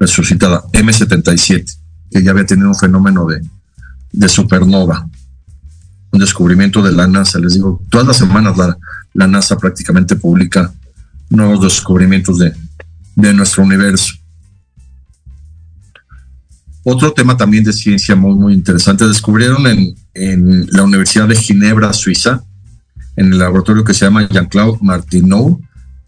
[0.00, 1.78] resucitada, M77,
[2.10, 3.40] que ya había tenido un fenómeno de,
[4.12, 5.06] de supernova,
[6.10, 7.38] un descubrimiento de la NASA.
[7.38, 8.76] Les digo, todas las semanas la,
[9.12, 10.72] la NASA prácticamente publica
[11.28, 12.52] nuevos descubrimientos de,
[13.14, 14.14] de nuestro universo.
[16.82, 21.92] Otro tema también de ciencia muy, muy interesante, descubrieron en, en la Universidad de Ginebra,
[21.92, 22.42] Suiza,
[23.16, 25.60] en el laboratorio que se llama Jean-Claude Martineau,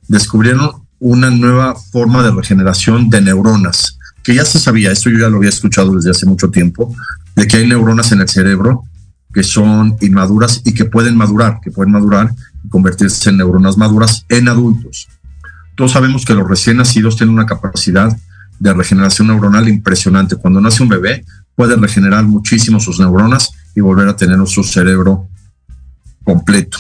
[0.09, 5.28] descubrieron una nueva forma de regeneración de neuronas, que ya se sabía, esto yo ya
[5.28, 6.94] lo había escuchado desde hace mucho tiempo,
[7.34, 8.84] de que hay neuronas en el cerebro
[9.34, 12.32] que son inmaduras y que pueden madurar, que pueden madurar
[12.64, 15.09] y convertirse en neuronas maduras en adultos.
[15.74, 18.16] Todos sabemos que los recién nacidos tienen una capacidad
[18.61, 20.36] de regeneración neuronal impresionante.
[20.36, 21.24] Cuando nace un bebé,
[21.57, 25.26] puede regenerar muchísimo sus neuronas y volver a tener su cerebro
[26.22, 26.78] completo.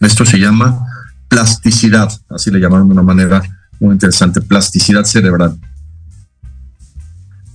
[0.00, 0.84] Esto se llama
[1.32, 3.42] plasticidad, así le llamaron de una manera
[3.80, 5.58] muy interesante, plasticidad cerebral.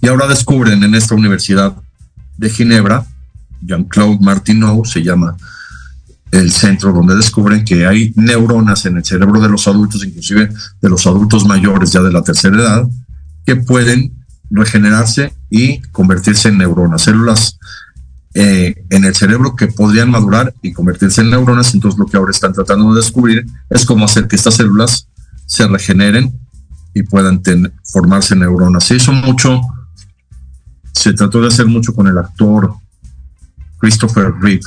[0.01, 1.75] Y ahora descubren en esta universidad
[2.37, 3.05] de Ginebra,
[3.61, 5.37] Jean-Claude Martineau se llama
[6.31, 10.49] el centro donde descubren que hay neuronas en el cerebro de los adultos, inclusive
[10.81, 12.87] de los adultos mayores ya de la tercera edad,
[13.45, 17.59] que pueden regenerarse y convertirse en neuronas, células
[18.33, 21.73] eh, en el cerebro que podrían madurar y convertirse en neuronas.
[21.73, 25.07] Entonces lo que ahora están tratando de descubrir es cómo hacer que estas células
[25.45, 26.37] se regeneren
[26.93, 27.41] y puedan
[27.83, 28.83] formarse neuronas.
[28.83, 29.61] Se hizo mucho,
[30.93, 32.73] se trató de hacer mucho con el actor
[33.79, 34.61] Christopher Reeve,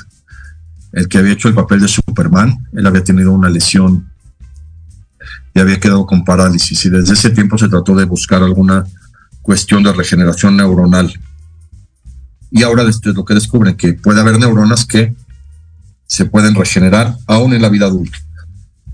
[0.92, 2.66] el que había hecho el papel de Superman.
[2.72, 4.10] Él había tenido una lesión
[5.54, 8.84] y había quedado con parálisis y desde ese tiempo se trató de buscar alguna
[9.42, 11.12] cuestión de regeneración neuronal.
[12.50, 15.14] Y ahora esto es lo que descubren, que puede haber neuronas que
[16.06, 18.18] se pueden regenerar aún en la vida adulta.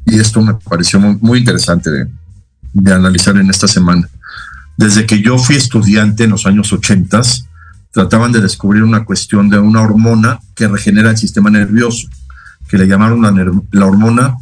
[0.04, 2.08] Y esto me pareció muy, interesante de,
[2.72, 4.08] de, analizar en esta semana.
[4.76, 7.22] Desde que yo fui estudiante en los años 80,
[7.90, 12.08] trataban de descubrir una cuestión de una hormona que regenera el sistema nervioso,
[12.68, 13.32] que le llamaron la,
[13.72, 14.36] la hormona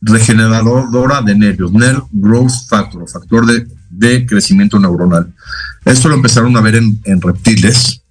[0.00, 3.66] regeneradora de nervios, Nerve Growth Factor, factor de,
[3.98, 5.32] de, crecimiento neuronal.
[5.84, 8.02] Esto lo empezaron a ver en, reptiles,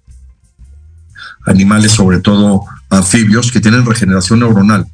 [1.46, 4.86] animales sobre todo anfibios, que tienen regeneración neuronal.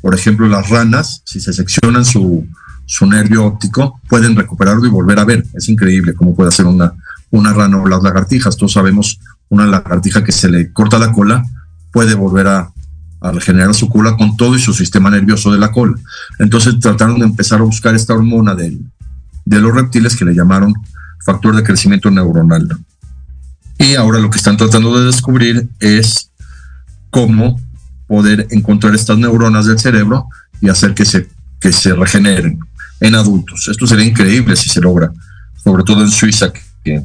[0.00, 2.46] Por ejemplo, las ranas, si se seccionan su,
[2.86, 5.44] su nervio óptico, pueden recuperarlo y volver a ver.
[5.54, 6.92] Es increíble cómo puede hacer una,
[7.30, 8.56] una rana o las lagartijas.
[8.56, 11.44] Todos sabemos, una lagartija que se le corta la cola
[11.92, 12.70] puede volver a,
[13.20, 15.94] a regenerar su cola con todo y su sistema nervioso de la cola.
[16.38, 18.78] Entonces trataron de empezar a buscar esta hormona de,
[19.48, 20.74] de los reptiles que le llamaron
[21.24, 22.68] factor de crecimiento neuronal.
[23.78, 26.30] Y ahora lo que están tratando de descubrir es
[27.10, 27.58] cómo
[28.06, 30.26] poder encontrar estas neuronas del cerebro
[30.60, 31.28] y hacer que se,
[31.60, 32.58] que se regeneren
[33.00, 33.68] en adultos.
[33.68, 35.10] Esto sería increíble si se logra,
[35.64, 36.52] sobre todo en Suiza,
[36.84, 37.02] que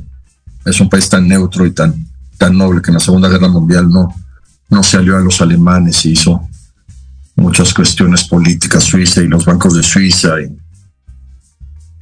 [0.66, 1.96] es un país tan neutro y tan,
[2.38, 4.14] tan noble que en la Segunda Guerra Mundial no,
[4.70, 6.46] no se alió a los alemanes y hizo
[7.38, 10.36] muchas cuestiones políticas Suiza y los bancos de Suiza.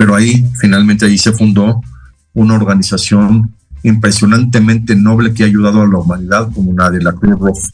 [0.02, 1.80] Pero ahí, finalmente, ahí se fundó
[2.34, 7.68] una organización impresionantemente noble que ha ayudado a la humanidad como nadie, la Cruz Roja.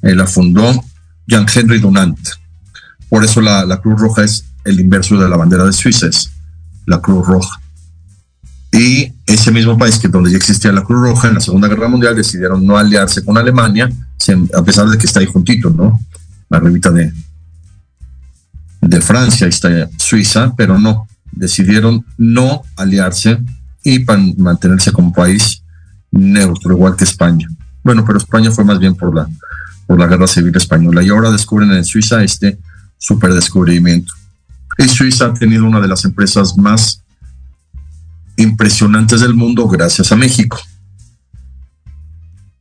[0.00, 0.82] Eh, la fundó
[1.26, 2.18] Jean-Henry Dunant.
[3.10, 6.30] Por eso la, la Cruz Roja es el inverso de la bandera de Suiza, es
[6.86, 7.60] la Cruz Roja.
[8.72, 11.88] Y ese mismo país que donde ya existía la Cruz Roja en la Segunda Guerra
[11.88, 13.90] Mundial decidieron no aliarse con Alemania,
[14.54, 16.00] a pesar de que está ahí juntito, ¿no?
[16.48, 17.12] La revista de,
[18.80, 23.38] de Francia, está Suiza, pero no, decidieron no aliarse
[23.82, 24.04] y
[24.36, 25.62] mantenerse como país
[26.10, 27.48] neutro, igual que España.
[27.82, 29.28] Bueno, pero España fue más bien por la,
[29.86, 32.58] por la guerra civil española y ahora descubren en Suiza este
[32.98, 34.12] super descubrimiento.
[34.78, 37.02] Y Suiza ha tenido una de las empresas más
[38.36, 40.58] impresionantes del mundo gracias a México.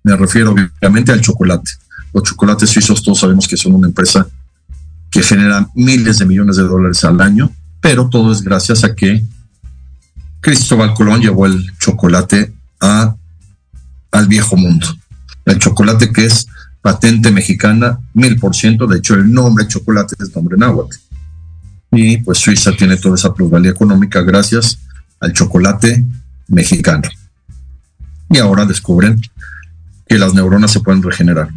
[0.04, 1.70] Me refiero obviamente al chocolate.
[2.14, 4.28] Los chocolates suizos todos sabemos que son una empresa
[5.10, 7.52] que genera miles de millones de dólares al año,
[7.82, 9.24] pero todo es gracias a que
[10.40, 14.88] Cristóbal Colón llevó el chocolate al viejo mundo.
[15.46, 16.48] El chocolate que es
[16.82, 20.96] patente mexicana, mil por ciento, de hecho el nombre chocolate es nombre náhuatl.
[21.92, 24.80] Y pues Suiza tiene toda esa plusvalía económica gracias
[25.20, 26.06] al chocolate
[26.48, 27.10] mexicano.
[28.30, 29.22] Y ahora descubren
[30.08, 31.50] que las neuronas se pueden regenerar.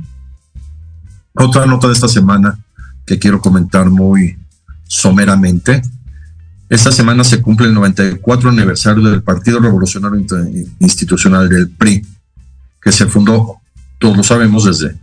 [1.35, 2.59] Otra nota de esta semana
[3.07, 4.39] que quiero comentar muy
[4.85, 5.83] someramente.
[6.69, 10.25] Esta semana se cumple el 94 aniversario del Partido Revolucionario
[10.81, 12.07] Institucional del PRI,
[12.81, 13.57] que se fundó,
[13.99, 14.97] todos lo sabemos, desde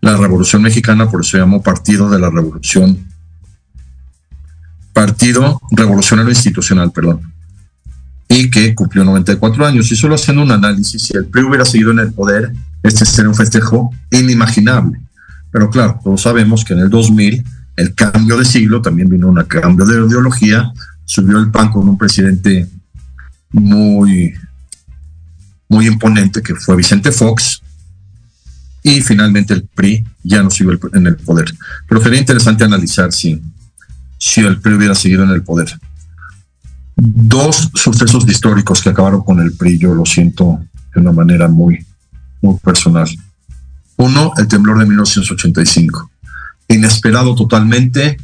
[0.00, 2.98] la Revolución Mexicana, por eso se llamó Partido de la Revolución.
[4.92, 7.36] Partido Revolucionario Institucional, perdón
[8.28, 9.90] y que cumplió 94 años.
[9.90, 12.52] Y solo haciendo un análisis, si el PRI hubiera seguido en el poder,
[12.82, 15.00] este sería un festejo inimaginable.
[15.50, 17.44] Pero claro, todos sabemos que en el 2000,
[17.76, 20.72] el cambio de siglo, también vino un cambio de ideología,
[21.06, 22.68] subió el PAN con un presidente
[23.52, 24.34] muy
[25.68, 27.62] muy imponente que fue Vicente Fox,
[28.86, 31.52] y finalmente el PRI ya no siguió en el poder.
[31.88, 33.42] Pero sería interesante analizar si,
[34.16, 35.76] si el PRI hubiera seguido en el poder.
[36.94, 40.60] Dos sucesos históricos que acabaron con el PRI, yo lo siento
[40.94, 41.84] de una manera muy,
[42.40, 43.08] muy personal.
[43.96, 46.08] Uno, el temblor de 1985.
[46.68, 48.18] Inesperado totalmente.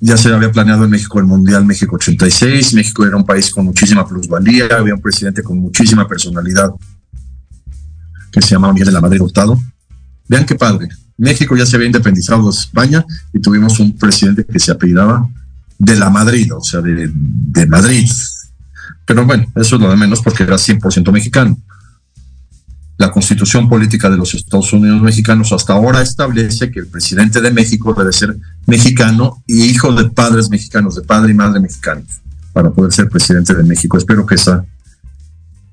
[0.00, 2.72] Ya se había planeado en México el Mundial México 86.
[2.74, 6.70] México era un país con muchísima plusvalía, había un presidente con muchísima personalidad
[8.32, 9.60] que se llamaba Miguel de la Madrid Hurtado.
[10.26, 10.88] Vean qué padre.
[11.18, 15.28] México ya se había independizado de España y tuvimos un presidente que se apellidaba
[15.78, 18.08] de la Madrid, o sea, de, de Madrid.
[19.04, 21.58] Pero bueno, eso es lo de menos porque era 100% mexicano.
[22.96, 27.50] La constitución política de los Estados Unidos mexicanos hasta ahora establece que el presidente de
[27.50, 28.36] México debe ser
[28.66, 32.06] mexicano y hijo de padres mexicanos, de padre y madre mexicanos,
[32.52, 33.98] para poder ser presidente de México.
[33.98, 34.64] Espero que esa,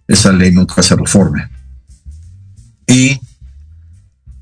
[0.07, 1.49] esa ley nunca se reforme
[2.87, 3.19] y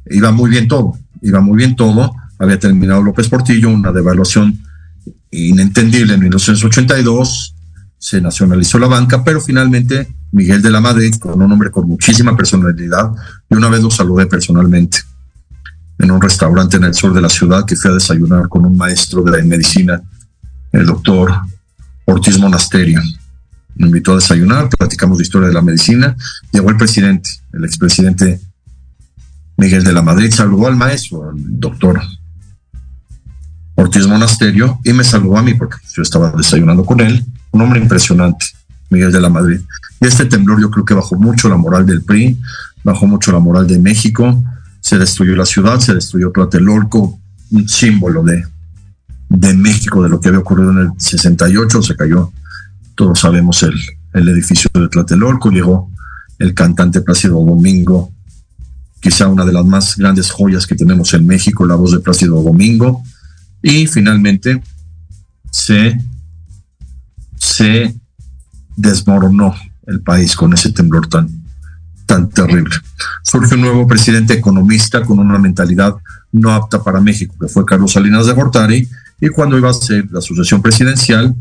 [0.06, 2.14] iba muy bien todo, iba muy bien todo.
[2.38, 4.60] Había terminado López Portillo, una devaluación
[5.32, 7.56] inentendible en 1982,
[7.98, 12.36] se nacionalizó la banca, pero finalmente Miguel de la Madrid, con un hombre con muchísima
[12.38, 13.12] personalidad,
[13.50, 15.00] y una vez lo saludé personalmente
[15.98, 18.78] en un restaurante en el sur de la ciudad que fui a desayunar con un
[18.78, 20.02] maestro de la medicina,
[20.72, 21.34] el doctor
[22.06, 23.02] Ortiz Monasterio.
[23.76, 26.16] Me invitó a desayunar, platicamos de historia de la medicina,
[26.52, 28.40] llegó el presidente, el expresidente
[29.58, 32.02] Miguel de la Madrid, saludó al maestro, al doctor
[33.76, 37.80] Ortiz Monasterio, y me saludó a mí porque yo estaba desayunando con él, un hombre
[37.80, 38.46] impresionante,
[38.90, 39.60] Miguel de la Madrid.
[40.02, 42.40] Y este temblor yo creo que bajó mucho la moral del PRI,
[42.84, 44.44] bajó mucho la moral de México,
[44.86, 47.20] se destruyó la ciudad, se destruyó Tlatelolco,
[47.50, 48.46] un símbolo de,
[49.30, 52.32] de México, de lo que había ocurrido en el 68, se cayó
[52.94, 53.74] todos sabemos el,
[54.14, 55.90] el edificio de Tlatelolco, llegó
[56.38, 58.14] el cantante Plácido Domingo,
[59.00, 62.44] quizá una de las más grandes joyas que tenemos en México, la voz de Plácido
[62.44, 63.02] Domingo,
[63.64, 64.62] y finalmente
[65.50, 66.00] se,
[67.38, 67.96] se
[68.76, 69.56] desmoronó
[69.88, 71.45] el país con ese temblor tan,
[72.06, 72.76] tan terrible.
[73.24, 75.96] Surge un nuevo presidente economista con una mentalidad
[76.32, 78.88] no apta para México, que fue Carlos Salinas de Gortari,
[79.20, 81.34] y cuando iba a ser la sucesión presidencial,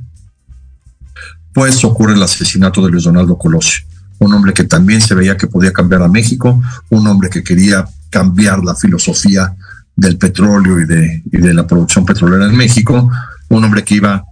[1.52, 3.84] pues ocurre el asesinato de Luis Donaldo Colosio,
[4.18, 6.60] un hombre que también se veía que podía cambiar a México,
[6.90, 9.54] un hombre que quería cambiar la filosofía
[9.96, 13.10] del petróleo y de, de la producción petrolera en México,
[13.48, 14.24] un hombre que iba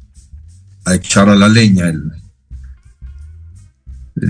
[0.84, 2.21] a echar a la leña el,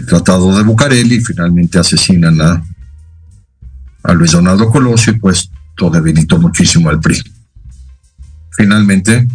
[0.07, 2.63] tratado de Bucareli finalmente asesinan a,
[4.05, 7.23] a Luis Donaldo Colosio y pues todo debilitó muchísimo al PRI.
[8.51, 9.27] Finalmente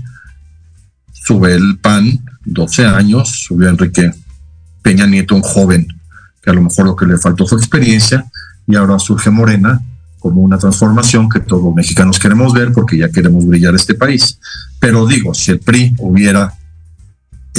[1.11, 4.11] sube el PAN 12 años, subió Enrique
[4.81, 5.87] Peña Nieto, un joven,
[6.41, 8.25] que a lo mejor lo que le faltó fue experiencia,
[8.67, 9.81] y ahora surge Morena
[10.19, 14.39] como una transformación que todos los mexicanos queremos ver porque ya queremos brillar este país.
[14.79, 16.53] Pero digo, si el PRI hubiera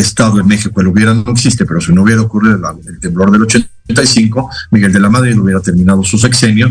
[0.01, 3.43] estado en México, el hubiera no existe, pero si no hubiera ocurrido el, temblor del
[3.43, 6.71] 85, Miguel de la Madrid hubiera terminado su sexenio,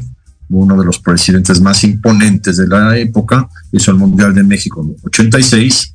[0.50, 4.96] uno de los presidentes más imponentes de la época, hizo el Mundial de México en
[5.06, 5.94] 86,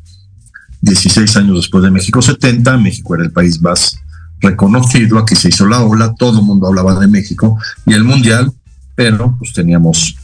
[0.80, 3.96] 16 años después de México 70, México era el país más
[4.40, 8.52] reconocido, aquí se hizo la ola, todo el mundo hablaba de México y el mundial,
[8.94, 10.16] pero pues teníamos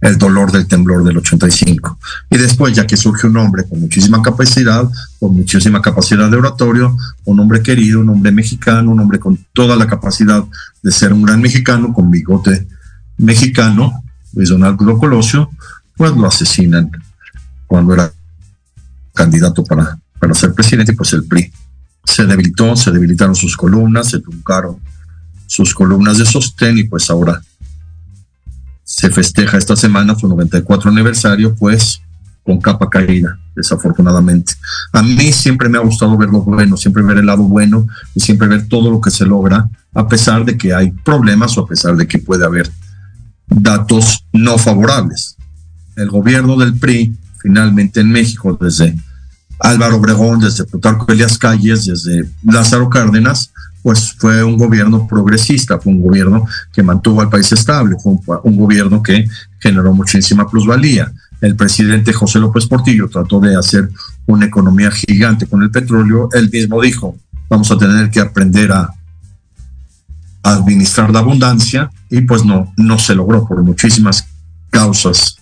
[0.00, 1.98] el dolor del temblor del 85.
[2.30, 4.88] Y después, ya que surge un hombre con muchísima capacidad,
[5.18, 9.76] con muchísima capacidad de oratorio, un hombre querido, un hombre mexicano, un hombre con toda
[9.76, 10.42] la capacidad
[10.82, 12.66] de ser un gran mexicano, con bigote
[13.18, 15.50] mexicano, Luis Donaldo Colosio,
[15.96, 16.90] pues lo asesinan
[17.66, 18.10] cuando era
[19.14, 21.52] candidato para, para ser presidente, pues el PRI
[22.04, 24.78] se debilitó, se debilitaron sus columnas, se truncaron
[25.46, 27.42] sus columnas de sostén y pues ahora
[29.00, 32.02] se festeja esta semana su 94 aniversario, pues
[32.44, 34.52] con capa caída, desafortunadamente.
[34.92, 38.20] A mí siempre me ha gustado ver lo bueno, siempre ver el lado bueno y
[38.20, 41.66] siempre ver todo lo que se logra, a pesar de que hay problemas o a
[41.66, 42.70] pesar de que puede haber
[43.46, 45.38] datos no favorables.
[45.96, 48.94] El gobierno del PRI, finalmente en México, desde
[49.60, 53.50] Álvaro Obregón, desde Plutarco Elias Calles, desde Lázaro Cárdenas,
[53.82, 58.14] pues fue un gobierno progresista, fue un gobierno que mantuvo al país estable, fue
[58.44, 59.26] un, gobierno que
[59.58, 61.10] generó muchísima plusvalía.
[61.40, 63.88] El presidente José López Portillo trató de hacer
[64.26, 66.28] una economía gigante con el petróleo.
[66.32, 67.16] Él mismo dijo,
[67.48, 68.90] vamos a tener que aprender a
[70.42, 74.26] administrar la abundancia y pues no, no se logró por muchísimas
[74.70, 75.36] causas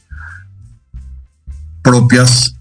[1.83, 2.55] propias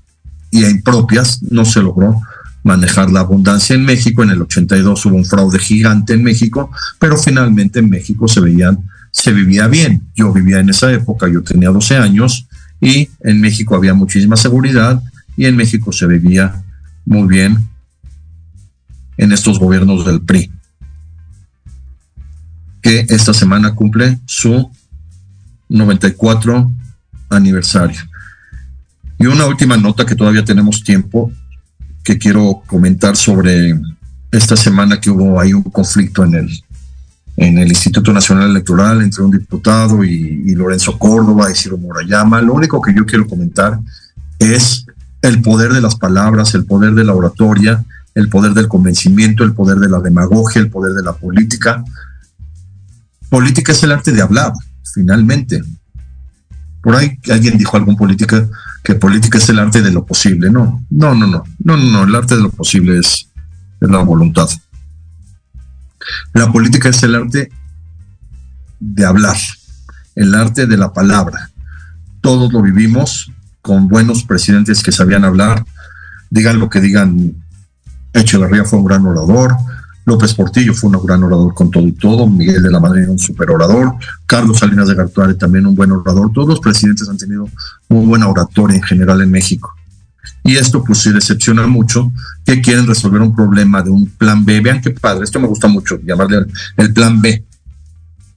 [0.51, 2.21] y impropias, no se logró
[2.67, 4.21] manejar la abundancia en México.
[4.21, 8.77] En el 82 hubo un fraude gigante en México, pero finalmente en México se veían,
[9.11, 10.03] se vivía bien.
[10.15, 12.47] Yo vivía en esa época, yo tenía 12 años
[12.79, 15.01] y en México había muchísima seguridad
[15.35, 16.61] y en México se vivía
[17.05, 17.69] muy bien
[19.17, 20.51] en estos gobiernos del PRI,
[22.81, 24.69] que esta semana cumple su
[25.69, 26.71] 94
[27.29, 28.01] aniversario.
[29.17, 31.31] Y una última nota que todavía tenemos tiempo,
[32.07, 33.77] que quiero comentar sobre
[34.31, 36.63] esta semana que hubo ahí un conflicto en el,
[37.35, 42.41] en el Instituto Nacional Electoral entre un diputado y, Lorenzo Córdoba y Ciro Morayama.
[42.41, 43.77] Lo único que yo quiero comentar
[44.39, 44.85] es
[45.21, 47.83] el poder de las palabras, el poder de la oratoria,
[48.15, 51.83] el poder del convencimiento, el poder de la demagogia, el poder de la política.
[53.27, 54.53] Política es el arte de hablar,
[54.93, 55.61] finalmente.
[56.81, 58.47] Por ahí alguien dijo algún política
[58.87, 60.49] que política es el arte de lo posible.
[60.49, 63.29] No, no, no, no, no, no, el arte de lo posible es,
[63.81, 64.47] la voluntad.
[66.33, 67.51] La política es el arte
[68.79, 69.35] de hablar,
[70.15, 71.51] el arte de la palabra.
[72.21, 73.29] Todos lo vivimos
[73.61, 75.65] con buenos presidentes que sabían hablar,
[76.29, 77.43] digan lo que digan.
[78.13, 79.57] Echeverría fue un gran orador,
[80.07, 83.19] López Portillo fue un gran orador con todo y todo, Miguel de la Madrid un
[83.19, 83.93] super orador,
[84.25, 86.31] Carlos Salinas de Gartuare también un buen orador.
[86.31, 87.49] Todos los presidentes han tenido
[87.89, 89.75] muy buena oratoria en general en México.
[90.45, 92.13] Y esto pues sí decepciona mucho
[92.45, 94.61] que quieren resolver un problema de un plan B.
[94.61, 96.45] Vean qué padre, esto me gusta mucho, llamarle
[96.77, 97.43] el, plan B.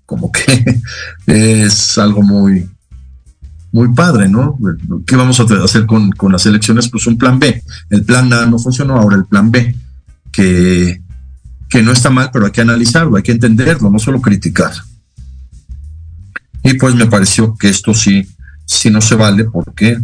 [0.05, 0.81] Como que
[1.27, 2.69] es algo muy,
[3.71, 4.59] muy padre, ¿no?
[5.07, 6.89] ¿Qué vamos a hacer con, con las elecciones?
[6.89, 7.63] Pues un plan B.
[7.91, 9.77] El plan A no funcionó, ahora el plan B,
[10.33, 11.01] que
[11.71, 14.73] que no está mal, pero hay que analizarlo, hay que entenderlo, no solo criticar.
[16.65, 18.29] Y pues me pareció que esto sí,
[18.67, 19.97] sí no se vale porque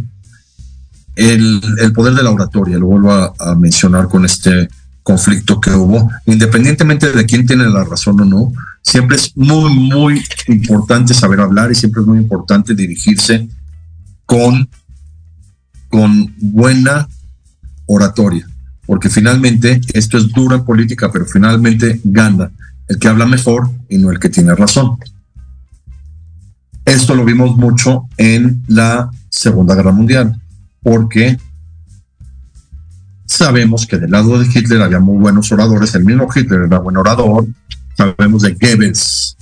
[1.15, 1.61] el,
[1.93, 4.69] poder de la oratoria, lo vuelvo a, mencionar con este
[5.03, 10.23] conflicto que hubo, independientemente de quién tiene la razón o no, siempre es muy, muy
[10.47, 13.47] importante saber hablar y siempre es muy importante dirigirse
[14.25, 14.69] con,
[15.89, 17.07] con buena
[17.87, 18.47] oratoria
[18.87, 22.49] porque finalmente esto es duro en política, pero finalmente gana
[22.87, 24.97] el que habla mejor y no el que tiene razón.
[26.85, 30.41] Esto lo vimos mucho en la Segunda Guerra Mundial,
[30.81, 31.37] porque
[33.25, 36.95] sabemos que del lado de Hitler había muy buenos oradores, el mismo Hitler era buen
[36.95, 37.45] orador,
[37.97, 39.35] sabemos de Goebbels,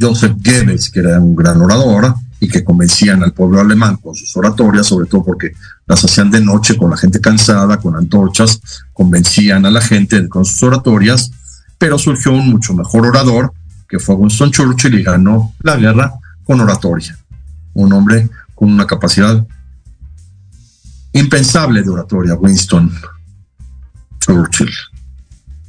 [0.00, 4.36] Joseph Goebbels, que era un gran orador, y que convencían al pueblo alemán con sus
[4.36, 5.52] oratorias, sobre todo porque
[5.86, 8.60] las hacían de noche con la gente cansada, con antorchas,
[8.92, 11.30] convencían a la gente con sus oratorias,
[11.78, 13.52] pero surgió un mucho mejor orador,
[13.88, 16.14] que fue Winston Churchill, y ganó la guerra
[16.44, 17.18] con oratoria.
[17.74, 19.46] Un hombre con una capacidad
[21.12, 22.92] impensable de oratoria, Winston
[24.20, 24.70] Churchill.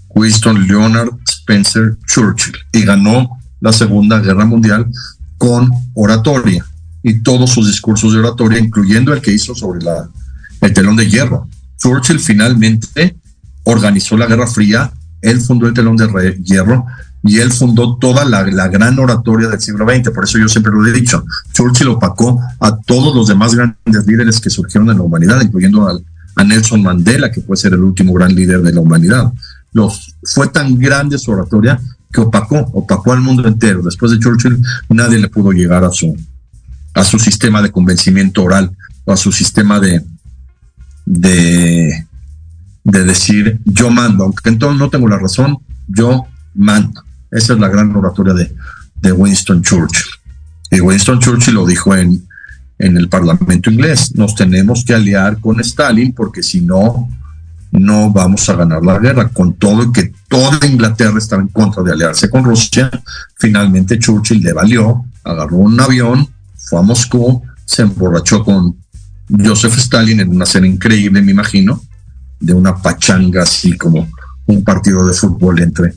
[0.09, 3.29] Winston Leonard Spencer Churchill, y ganó
[3.61, 4.87] la Segunda Guerra Mundial
[5.39, 6.63] con oratoria
[7.01, 9.79] y todos sus discursos de oratoria, incluyendo el que hizo sobre
[10.61, 11.47] el telón de hierro.
[11.77, 13.15] Churchill finalmente
[13.63, 16.85] organizó la Guerra Fría, él fundó el telón de hierro
[17.23, 20.11] y él fundó toda la, gran oratoria del siglo XX.
[20.11, 24.39] Por eso yo siempre lo he dicho, Churchill opacó a todos los demás grandes líderes
[24.41, 25.87] que surgieron en la humanidad, incluyendo
[26.35, 29.31] a Nelson Mandela, que puede ser el último gran líder de la humanidad.
[29.71, 31.79] Los, fue tan grande su oratoria
[32.11, 33.81] que opacó, opacó al mundo entero.
[33.83, 36.17] Después de Churchill, nadie le pudo llegar a su,
[36.93, 38.71] a su sistema de convencimiento oral
[39.05, 40.03] o a su sistema de,
[41.05, 42.05] de,
[42.83, 45.57] de decir yo mando, aunque entonces no tengo la razón,
[45.87, 47.03] yo mando.
[47.31, 48.55] Esa es la gran oratoria de,
[49.01, 50.05] de Winston Churchill.
[50.71, 52.27] Y Winston Churchill lo dijo en,
[52.79, 57.09] en el Parlamento inglés, nos tenemos que aliar con Stalin porque si no,
[57.71, 61.83] no vamos a ganar la guerra, con todo y que toda Inglaterra estaba en contra
[61.83, 62.89] de aliarse con Rusia,
[63.37, 68.75] finalmente Churchill le valió, agarró un avión, fue a Moscú, se emborrachó con
[69.29, 71.81] Joseph Stalin en una cena increíble, me imagino,
[72.39, 74.09] de una pachanga así como
[74.47, 75.93] un partido de fútbol entre,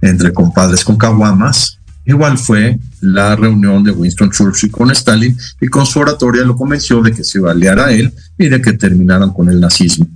[0.00, 1.80] entre compadres con caguamas.
[2.06, 7.00] Igual fue la reunión de Winston Churchill con Stalin y con su oratoria lo convenció
[7.02, 10.06] de que se iba a aliar a él y de que terminaran con el nazismo.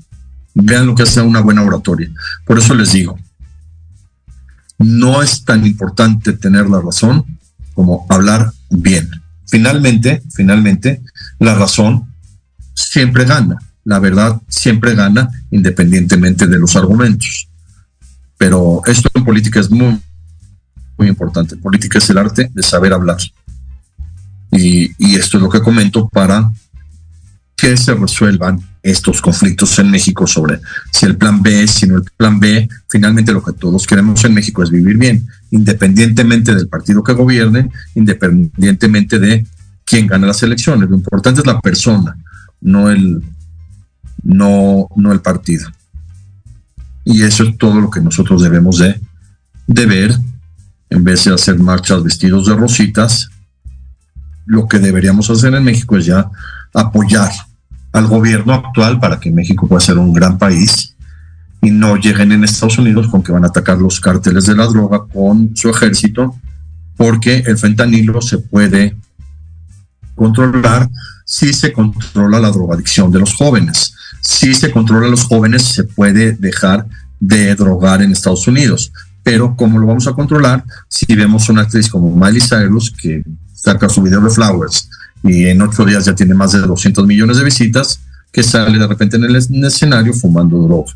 [0.61, 2.11] Vean lo que hace una buena oratoria.
[2.45, 3.17] Por eso les digo,
[4.79, 7.25] no es tan importante tener la razón
[7.75, 9.09] como hablar bien.
[9.47, 11.01] Finalmente, finalmente,
[11.39, 12.13] la razón
[12.75, 13.57] siempre gana.
[13.85, 17.49] La verdad siempre gana independientemente de los argumentos.
[18.37, 20.01] Pero esto en política es muy,
[20.97, 21.57] muy importante.
[21.57, 23.19] Política es el arte de saber hablar.
[24.51, 26.51] Y, y esto es lo que comento para
[27.55, 30.61] que se resuelvan estos conflictos en México sobre
[30.93, 34.35] si el plan B, si no el plan B, finalmente lo que todos queremos en
[34.35, 39.47] México es vivir bien, independientemente del partido que gobierne, independientemente de
[39.85, 40.89] quién gana las elecciones.
[40.89, 42.17] Lo importante es la persona,
[42.61, 43.23] no el,
[44.23, 45.69] no, no el partido.
[47.05, 49.01] Y eso es todo lo que nosotros debemos de,
[49.67, 50.15] de ver,
[50.91, 53.29] en vez de hacer marchas vestidos de rositas,
[54.47, 56.31] lo que deberíamos hacer en México es ya
[56.73, 57.31] apoyar
[57.93, 60.95] al gobierno actual para que México pueda ser un gran país
[61.61, 64.67] y no lleguen en Estados Unidos con que van a atacar los cárteles de la
[64.67, 66.37] droga con su ejército,
[66.97, 68.97] porque el fentanilo se puede
[70.15, 70.89] controlar
[71.25, 73.95] si se controla la drogadicción de los jóvenes.
[74.21, 76.87] Si se controla a los jóvenes, se puede dejar
[77.21, 78.93] de drogar en Estados Unidos.
[79.23, 80.65] Pero ¿cómo lo vamos a controlar?
[80.89, 83.23] Si vemos una actriz como Miley Cyrus que
[83.53, 84.89] saca su video de Flowers
[85.23, 88.01] y en ocho días ya tiene más de 200 millones de visitas,
[88.33, 90.93] que sale de repente en el, escenario fumando droga.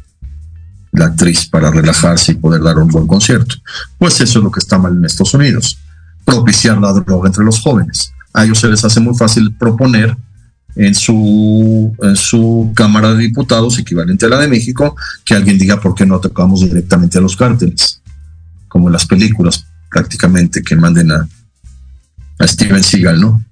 [0.92, 3.56] La actriz para relajarse y poder dar un buen concierto.
[3.98, 5.78] Pues eso es lo que está mal en Estados Unidos.
[6.24, 8.12] Propiciar la droga entre los jóvenes.
[8.34, 10.16] A ellos se les hace muy fácil proponer
[10.76, 14.94] en su, en su Cámara de Diputados, equivalente a la de México,
[15.24, 18.00] que alguien diga por qué no atacamos directamente a los cárteles,
[18.68, 21.28] como en las películas prácticamente que manden a,
[22.38, 23.42] a Steven Seagal, ¿no?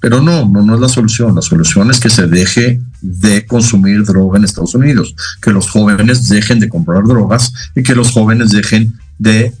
[0.00, 1.34] Pero no, no, no es la solución.
[1.34, 6.28] La solución es que se deje de consumir droga en Estados Unidos, que los jóvenes
[6.28, 9.52] dejen de comprar drogas y que los jóvenes dejen de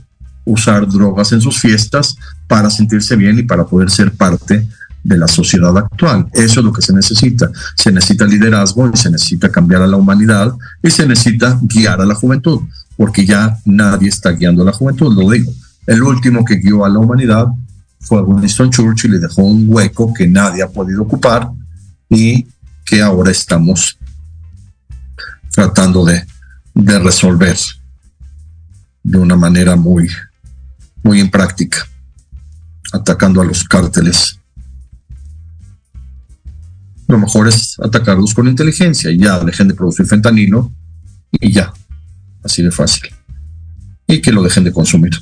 [0.44, 2.16] usar drogas en sus fiestas
[2.46, 4.66] para sentirse bien y para poder ser parte
[5.02, 6.26] de la sociedad actual.
[6.32, 7.50] Eso es lo que se necesita.
[7.76, 12.06] Se necesita liderazgo y se necesita cambiar a la humanidad y se necesita guiar a
[12.06, 12.60] la juventud,
[12.96, 15.52] porque ya nadie está guiando a la juventud, lo digo.
[15.86, 17.46] El último que guió a la humanidad
[18.06, 21.50] fue Winston Churchill y dejó un hueco que nadie ha podido ocupar
[22.08, 22.46] y
[22.84, 23.98] que ahora estamos
[25.50, 26.24] tratando de,
[26.72, 27.56] de resolver
[29.02, 30.08] de una manera muy,
[31.02, 31.78] muy impráctica,
[32.92, 34.38] atacando a los cárteles.
[37.08, 40.70] Lo mejor es atacarlos con inteligencia y ya dejen de producir fentanilo
[41.32, 41.72] y ya,
[42.44, 43.10] así de fácil.
[44.06, 45.12] Y que lo dejen de consumir.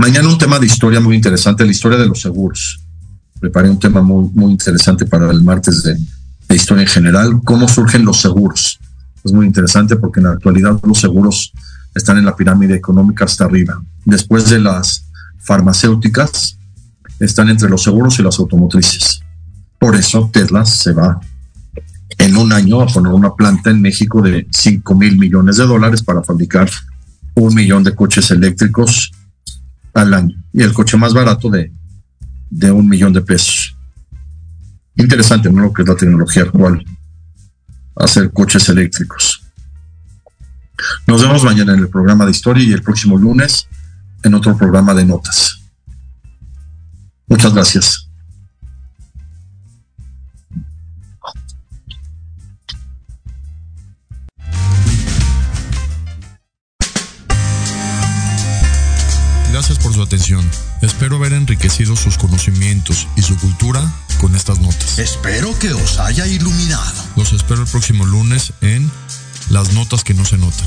[0.00, 2.80] Mañana un tema de historia muy interesante, la historia de los seguros.
[3.40, 5.98] Preparé un tema muy, muy interesante para el martes de,
[6.54, 8.78] historia en general, cómo surgen los seguros.
[9.24, 11.52] Es muy interesante porque en la actualidad los seguros
[11.96, 13.82] están en la pirámide económica hasta arriba.
[14.04, 15.04] Después de las
[15.40, 16.56] farmacéuticas,
[17.18, 19.20] están entre los seguros y las automotrices.
[19.80, 21.20] Por eso Tesla se va
[22.18, 26.04] en un año a poner una planta en México de 5 mil millones de dólares
[26.04, 26.70] para fabricar
[27.34, 29.10] un millón de coches eléctricos
[30.02, 31.72] al año y el coche más barato de,
[32.50, 33.76] de un millón de pesos.
[34.96, 35.62] Interesante, ¿no?
[35.62, 36.84] Lo que es la tecnología actual.
[37.96, 39.42] Hacer coches eléctricos.
[41.06, 43.68] Nos vemos mañana en el programa de historia y el próximo lunes
[44.22, 45.60] en otro programa de notas.
[47.26, 48.07] Muchas gracias.
[60.18, 60.50] Atención.
[60.82, 63.80] Espero haber enriquecido sus conocimientos y su cultura
[64.20, 64.98] con estas notas.
[64.98, 67.04] Espero que os haya iluminado.
[67.16, 68.90] Los espero el próximo lunes en
[69.48, 70.66] Las Notas que no se notan.